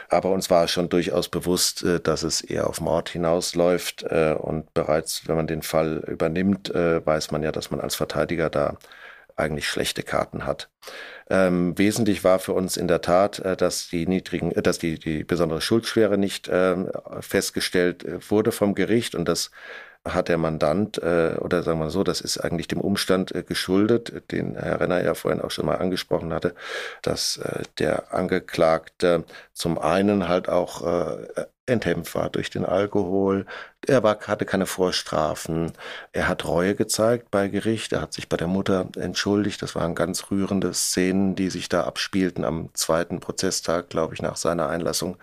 [0.09, 4.03] Aber uns war schon durchaus bewusst, dass es eher auf Mord hinausläuft.
[4.03, 8.77] und bereits, wenn man den Fall übernimmt, weiß man ja, dass man als Verteidiger da
[9.41, 10.69] eigentlich schlechte Karten hat.
[11.29, 14.99] Ähm, wesentlich war für uns in der Tat, äh, dass die niedrigen, äh, dass die,
[14.99, 16.75] die besondere Schuldschwere nicht äh,
[17.21, 19.51] festgestellt wurde vom Gericht und das
[20.03, 24.23] hat der Mandant, äh, oder sagen wir so, das ist eigentlich dem Umstand äh, geschuldet,
[24.31, 26.55] den Herr Renner ja vorhin auch schon mal angesprochen hatte,
[27.03, 29.23] dass äh, der Angeklagte
[29.53, 33.45] zum einen halt auch äh, enthemmt war durch den Alkohol.
[33.87, 35.73] Er war, hatte keine Vorstrafen.
[36.11, 37.93] Er hat Reue gezeigt bei Gericht.
[37.93, 39.61] Er hat sich bei der Mutter entschuldigt.
[39.61, 44.35] Das waren ganz rührende Szenen, die sich da abspielten am zweiten Prozesstag, glaube ich, nach
[44.35, 45.17] seiner Einlassung,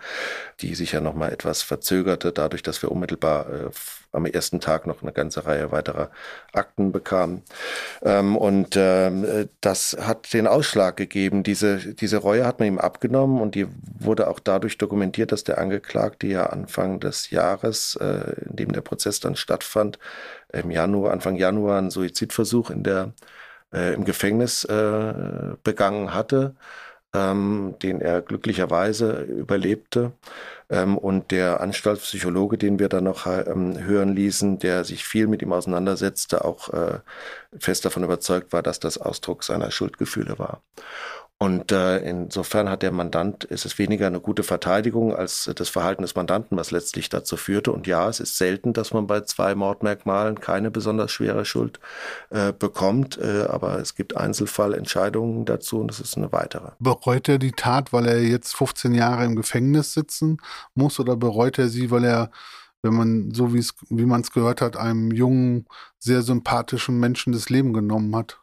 [0.61, 3.69] die sich ja nochmal etwas verzögerte, dadurch, dass wir unmittelbar äh,
[4.11, 6.09] am ersten Tag noch eine ganze Reihe weiterer
[6.53, 7.43] Akten bekamen.
[8.01, 11.43] Ähm, und äh, das hat den Ausschlag gegeben.
[11.43, 13.67] Diese, diese Reue hat man ihm abgenommen und die
[13.99, 18.81] wurde auch dadurch dokumentiert, dass der Angeklagte ja Anfang des Jahres, äh, in dem der
[18.81, 19.99] Prozess dann stattfand,
[20.51, 23.13] im Januar, Anfang Januar einen Suizidversuch in der,
[23.71, 25.13] äh, im Gefängnis äh,
[25.63, 26.55] begangen hatte,
[27.13, 30.11] ähm, den er glücklicherweise überlebte.
[30.69, 35.41] Ähm, und der Anstaltspsychologe, den wir dann noch ähm, hören ließen, der sich viel mit
[35.41, 36.99] ihm auseinandersetzte, auch äh,
[37.59, 40.61] fest davon überzeugt war, dass das Ausdruck seiner Schuldgefühle war.
[41.41, 46.01] Und äh, insofern hat der Mandant, ist es weniger eine gute Verteidigung als das Verhalten
[46.01, 47.71] des Mandanten, was letztlich dazu führte.
[47.71, 51.79] Und ja, es ist selten, dass man bei zwei Mordmerkmalen keine besonders schwere Schuld
[52.29, 53.17] äh, bekommt.
[53.19, 56.71] Äh, aber es gibt Einzelfallentscheidungen dazu und das ist eine weitere.
[56.79, 60.41] Bereut er die Tat, weil er jetzt 15 Jahre im Gefängnis sitzen
[60.75, 62.31] muss oder bereut er sie, weil er
[62.81, 65.67] wenn man so wie es wie man es gehört hat, einem jungen,
[65.99, 68.39] sehr sympathischen Menschen das Leben genommen hat.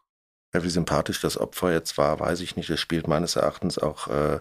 [0.57, 2.71] Ja, wie sympathisch das Opfer jetzt war, weiß ich nicht.
[2.71, 4.41] Es spielt meines Erachtens auch äh,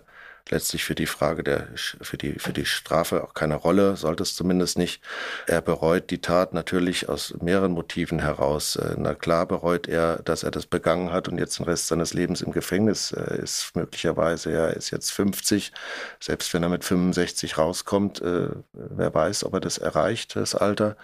[0.49, 4.35] letztlich für die Frage der, für die, für die Strafe auch keine Rolle, sollte es
[4.35, 5.01] zumindest nicht.
[5.47, 8.75] Er bereut die Tat natürlich aus mehreren Motiven heraus.
[8.75, 12.13] Äh, na klar bereut er, dass er das begangen hat und jetzt den Rest seines
[12.13, 14.51] Lebens im Gefängnis äh, ist, möglicherweise.
[14.51, 15.71] Er ist jetzt 50.
[16.19, 20.97] Selbst wenn er mit 65 rauskommt, äh, wer weiß, ob er das erreicht, das Alter.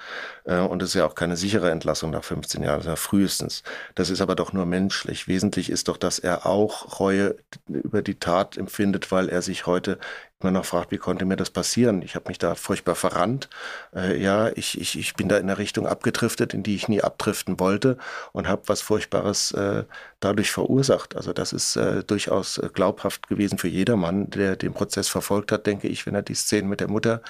[0.43, 3.63] Und es ist ja auch keine sichere Entlassung nach 15 Jahren, ja frühestens.
[3.95, 5.27] Das ist aber doch nur menschlich.
[5.27, 7.35] Wesentlich ist doch, dass er auch Reue
[7.67, 9.97] über die Tat empfindet, weil er sich heute
[10.39, 12.01] immer noch fragt, wie konnte mir das passieren?
[12.01, 13.49] Ich habe mich da furchtbar verrannt.
[13.95, 17.01] Äh, ja, ich, ich, ich bin da in eine Richtung abgedriftet, in die ich nie
[17.01, 17.97] abdriften wollte
[18.31, 19.85] und habe was Furchtbares äh,
[20.19, 21.15] dadurch verursacht.
[21.15, 25.67] Also das ist äh, durchaus äh, glaubhaft gewesen für jedermann, der den Prozess verfolgt hat,
[25.67, 27.21] denke ich, wenn er die Szenen mit der Mutter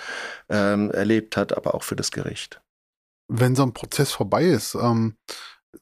[0.49, 2.62] ähm, erlebt hat, aber auch für das Gericht.
[3.28, 5.16] Wenn so ein Prozess vorbei ist, ähm,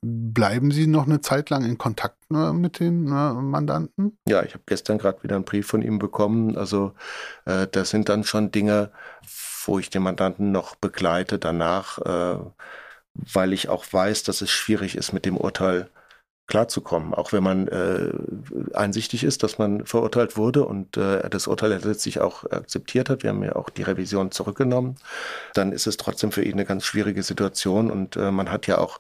[0.01, 4.17] Bleiben Sie noch eine Zeit lang in Kontakt ne, mit den äh, Mandanten?
[4.27, 6.57] Ja, ich habe gestern gerade wieder einen Brief von ihm bekommen.
[6.57, 6.93] Also
[7.45, 8.91] äh, das sind dann schon Dinge,
[9.65, 12.39] wo ich den Mandanten noch begleite danach, äh,
[13.13, 15.89] weil ich auch weiß, dass es schwierig ist, mit dem Urteil
[16.49, 17.13] klarzukommen.
[17.13, 18.11] Auch wenn man äh,
[18.73, 23.23] einsichtig ist, dass man verurteilt wurde und äh, das Urteil letztlich auch akzeptiert hat.
[23.23, 24.95] Wir haben ja auch die Revision zurückgenommen.
[25.53, 28.79] Dann ist es trotzdem für ihn eine ganz schwierige Situation und äh, man hat ja
[28.79, 28.99] auch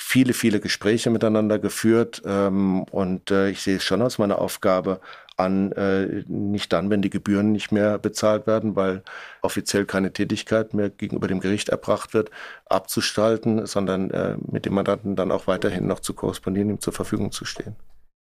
[0.00, 5.00] viele, viele Gespräche miteinander geführt ähm, und äh, ich sehe es schon als meine Aufgabe
[5.36, 9.02] an, äh, nicht dann, wenn die Gebühren nicht mehr bezahlt werden, weil
[9.42, 12.30] offiziell keine Tätigkeit mehr gegenüber dem Gericht erbracht wird,
[12.66, 17.30] abzustalten, sondern äh, mit dem Mandanten dann auch weiterhin noch zu korrespondieren, ihm zur Verfügung
[17.30, 17.76] zu stehen.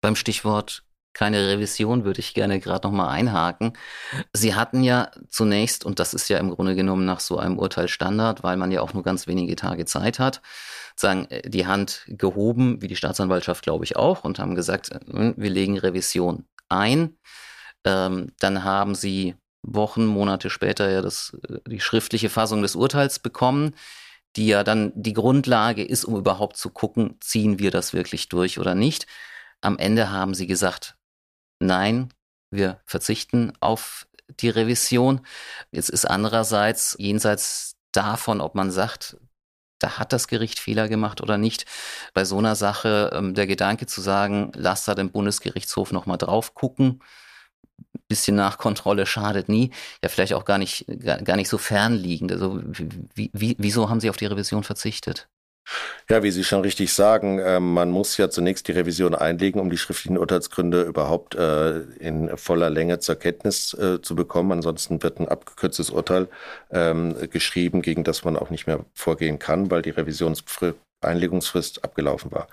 [0.01, 3.73] Beim Stichwort keine Revision würde ich gerne gerade nochmal einhaken.
[4.33, 7.87] Sie hatten ja zunächst, und das ist ja im Grunde genommen nach so einem Urteil
[7.87, 10.41] Standard, weil man ja auch nur ganz wenige Tage Zeit hat,
[10.99, 15.33] sagen, äh, die Hand gehoben, wie die Staatsanwaltschaft, glaube ich, auch, und haben gesagt, äh,
[15.35, 17.17] wir legen Revision ein.
[17.85, 23.19] Ähm, dann haben sie Wochen, Monate später ja das, äh, die schriftliche Fassung des Urteils
[23.19, 23.75] bekommen,
[24.35, 28.59] die ja dann die Grundlage ist, um überhaupt zu gucken, ziehen wir das wirklich durch
[28.59, 29.07] oder nicht.
[29.61, 30.95] Am Ende haben sie gesagt,
[31.59, 32.13] nein,
[32.51, 34.07] wir verzichten auf
[34.39, 35.21] die Revision.
[35.71, 39.17] Jetzt ist andererseits jenseits davon, ob man sagt,
[39.85, 41.65] da hat das Gericht Fehler gemacht oder nicht.
[42.15, 46.55] Bei so einer Sache ähm, der Gedanke zu sagen, lass da den Bundesgerichtshof nochmal drauf
[46.55, 47.01] gucken,
[48.07, 49.71] bisschen Nachkontrolle schadet nie,
[50.01, 52.31] ja vielleicht auch gar nicht, gar, gar nicht so fernliegend.
[52.31, 52.61] Also
[53.13, 55.27] wie, wie, wieso haben Sie auf die Revision verzichtet?
[56.09, 59.69] Ja, wie Sie schon richtig sagen, äh, man muss ja zunächst die Revision einlegen, um
[59.69, 64.51] die schriftlichen Urteilsgründe überhaupt äh, in voller Länge zur Kenntnis äh, zu bekommen.
[64.51, 66.27] Ansonsten wird ein abgekürztes Urteil
[66.71, 72.31] ähm, geschrieben, gegen das man auch nicht mehr vorgehen kann, weil die Revisionsfrist Einlegungsfrist abgelaufen
[72.31, 72.47] war.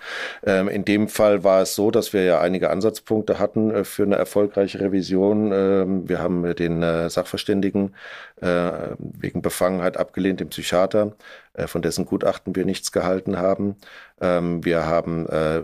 [0.45, 4.05] Ähm, in dem Fall war es so, dass wir ja einige Ansatzpunkte hatten äh, für
[4.05, 5.53] eine erfolgreiche Revision.
[5.53, 7.95] Ähm, wir haben den äh, Sachverständigen
[8.41, 11.13] äh, wegen Befangenheit abgelehnt, den Psychiater,
[11.55, 13.77] äh, von dessen Gutachten wir nichts gehalten haben.
[14.21, 15.63] Ähm, wir haben äh,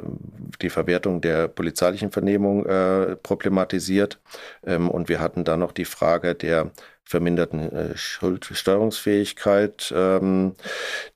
[0.62, 4.20] die Verwertung der polizeilichen Vernehmung äh, problematisiert
[4.66, 6.70] ähm, und wir hatten dann noch die Frage der
[7.08, 9.92] verminderten äh, Schuldsteuerungsfähigkeit.
[9.96, 10.54] Ähm,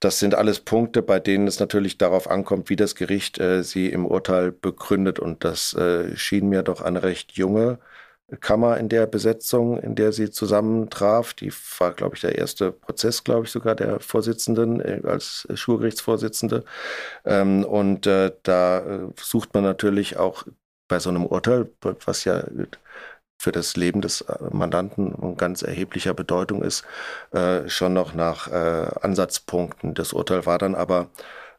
[0.01, 3.88] das sind alles Punkte, bei denen es natürlich darauf ankommt, wie das Gericht äh, sie
[3.88, 5.18] im Urteil begründet.
[5.18, 7.78] Und das äh, schien mir doch eine recht junge
[8.40, 11.34] Kammer in der Besetzung, in der sie zusammentraf.
[11.34, 16.64] Die war, glaube ich, der erste Prozess, glaube ich, sogar der Vorsitzenden als Schulgerichtsvorsitzende.
[17.26, 20.47] Ähm, und da sucht man natürlich auch
[20.88, 21.70] bei so einem Urteil,
[22.07, 22.45] was ja
[23.43, 26.84] für das Leben des äh, Mandanten von ganz erheblicher Bedeutung ist,
[27.32, 29.95] äh, schon noch nach äh, Ansatzpunkten.
[29.95, 31.09] Das Urteil war dann aber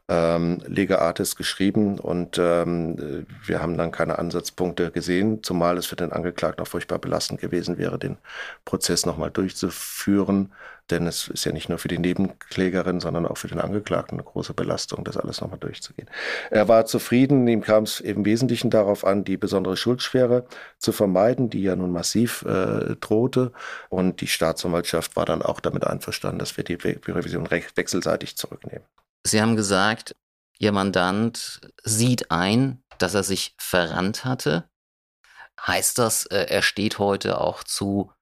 [0.08, 5.96] ähm, Lega Artis geschrieben und ähm, wir haben dann keine Ansatzpunkte gesehen, zumal es für
[5.96, 8.16] den Angeklagten auch furchtbar belastend gewesen wäre, den
[8.64, 10.52] Prozess nochmal durchzuführen.
[10.90, 14.24] Denn es ist ja nicht nur für die Nebenklägerin, sondern auch für den Angeklagten eine
[14.24, 16.10] große Belastung, das alles nochmal durchzugehen.
[16.50, 20.46] Er war zufrieden, ihm kam es im Wesentlichen darauf an, die besondere Schuldschwere
[20.78, 23.52] zu vermeiden, die ja nun massiv äh, drohte.
[23.88, 28.86] Und die Staatsanwaltschaft war dann auch damit einverstanden, dass wir die Revision wechselseitig zurücknehmen.
[29.26, 30.14] Sie haben gesagt,
[30.58, 34.68] Ihr Mandant sieht ein, dass er sich verrannt hatte.
[35.60, 38.12] Heißt das, äh, er steht heute auch zu,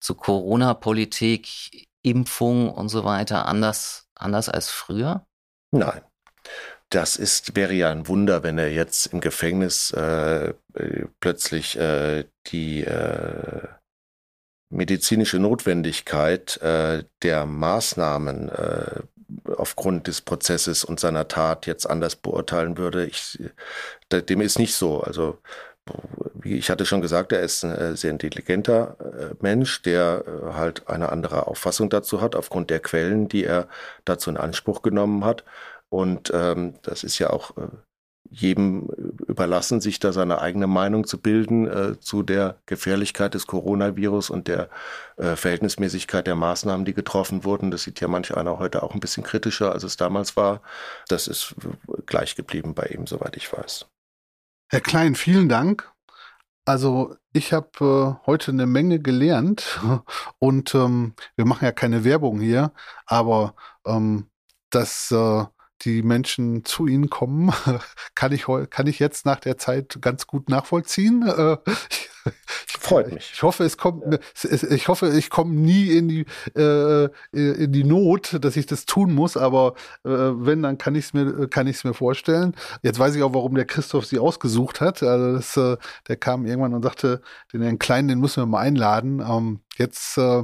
[0.00, 5.26] zu Corona-Politik, Impfung und so weiter anders, anders als früher?
[5.70, 6.02] Nein.
[6.88, 12.24] Das ist, wäre ja ein Wunder, wenn er jetzt im Gefängnis äh, äh plötzlich äh,
[12.48, 13.68] die äh,
[14.70, 19.02] medizinische Notwendigkeit äh, der Maßnahmen äh,
[19.56, 23.06] aufgrund des Prozesses und seiner Tat jetzt anders beurteilen würde.
[23.06, 23.38] Ich,
[24.10, 25.00] dem ist nicht so.
[25.02, 25.38] Also
[26.34, 30.52] wie ich hatte schon gesagt, er ist ein äh, sehr intelligenter äh, Mensch, der äh,
[30.54, 33.68] halt eine andere Auffassung dazu hat, aufgrund der Quellen, die er
[34.04, 35.44] dazu in Anspruch genommen hat.
[35.88, 37.52] Und ähm, das ist ja auch
[38.30, 38.88] jedem
[39.26, 44.46] überlassen, sich da seine eigene Meinung zu bilden äh, zu der Gefährlichkeit des Coronavirus und
[44.46, 44.70] der
[45.16, 47.72] äh, Verhältnismäßigkeit der Maßnahmen, die getroffen wurden.
[47.72, 50.62] Das sieht ja manch einer heute auch ein bisschen kritischer, als es damals war.
[51.08, 51.56] Das ist
[52.06, 53.86] gleich geblieben bei ihm, soweit ich weiß.
[54.72, 55.90] Herr Klein, vielen Dank.
[56.64, 59.80] Also ich habe äh, heute eine Menge gelernt
[60.38, 62.72] und ähm, wir machen ja keine Werbung hier,
[63.04, 64.30] aber ähm,
[64.70, 65.44] das äh,
[65.82, 67.52] die Menschen zu ihnen kommen,
[68.14, 71.26] kann ich, kann ich jetzt nach der Zeit ganz gut nachvollziehen.
[71.26, 71.56] Äh,
[72.66, 73.30] Freut mich.
[73.32, 74.18] Ich hoffe, es kommt, ja.
[74.52, 79.14] ich hoffe, ich komme nie in die, äh, in die Not, dass ich das tun
[79.14, 79.74] muss, aber
[80.04, 82.54] äh, wenn, dann kann ich es mir, kann ich es mir vorstellen.
[82.82, 85.02] Jetzt weiß ich auch, warum der Christoph sie ausgesucht hat.
[85.02, 85.76] Also das, äh,
[86.08, 87.22] der kam irgendwann und sagte,
[87.52, 89.20] den Herrn Kleinen, den müssen wir mal einladen.
[89.20, 90.42] Ähm, jetzt, äh,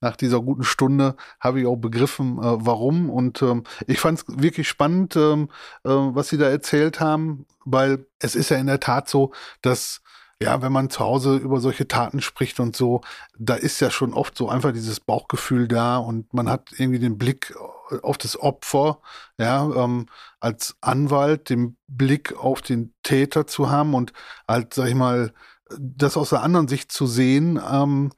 [0.00, 3.10] nach dieser guten Stunde habe ich auch begriffen, äh, warum.
[3.10, 5.48] Und ähm, ich fand es wirklich spannend, ähm,
[5.84, 10.00] äh, was Sie da erzählt haben, weil es ist ja in der Tat so, dass
[10.40, 13.00] ja, wenn man zu Hause über solche Taten spricht und so,
[13.38, 17.18] da ist ja schon oft so einfach dieses Bauchgefühl da und man hat irgendwie den
[17.18, 17.54] Blick
[18.02, 19.00] auf das Opfer,
[19.38, 20.06] ja, ähm,
[20.38, 24.12] als Anwalt den Blick auf den Täter zu haben und
[24.46, 25.32] halt, sag ich mal,
[25.78, 28.10] das aus der anderen Sicht zu sehen, ähm,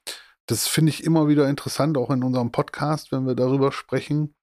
[0.50, 4.34] das finde ich immer wieder interessant, auch in unserem Podcast, wenn wir darüber sprechen,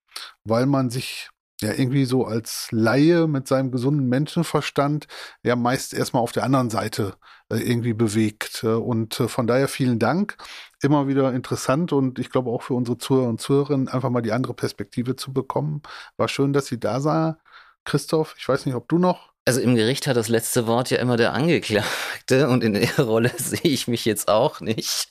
[0.43, 1.29] weil man sich
[1.61, 5.07] ja irgendwie so als Laie mit seinem gesunden Menschenverstand
[5.43, 7.15] ja meist erstmal auf der anderen Seite
[7.49, 8.63] äh, irgendwie bewegt.
[8.63, 10.37] Und äh, von daher vielen Dank.
[10.81, 14.31] Immer wieder interessant und ich glaube auch für unsere Zuhörer und Zuhörerinnen einfach mal die
[14.31, 15.81] andere Perspektive zu bekommen.
[16.15, 17.39] War schön, dass Sie da sah.
[17.85, 20.97] Christoph, ich weiß nicht, ob du noch also im Gericht hat das letzte Wort ja
[20.97, 25.07] immer der Angeklagte und in der Rolle sehe ich mich jetzt auch nicht.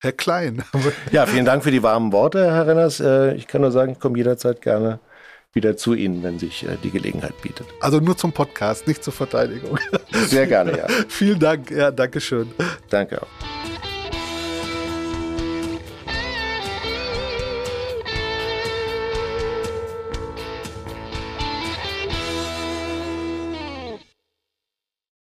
[0.00, 0.62] Herr Klein.
[1.12, 3.00] ja, vielen Dank für die warmen Worte, Herr Renners.
[3.00, 5.00] Äh, ich kann nur sagen, ich komme jederzeit gerne
[5.52, 7.66] wieder zu Ihnen, wenn sich äh, die Gelegenheit bietet.
[7.80, 9.78] Also nur zum Podcast, nicht zur Verteidigung.
[10.12, 10.86] Sehr gerne, ja.
[11.08, 12.52] Vielen Dank, ja, Dankeschön.
[12.90, 13.57] Danke auch.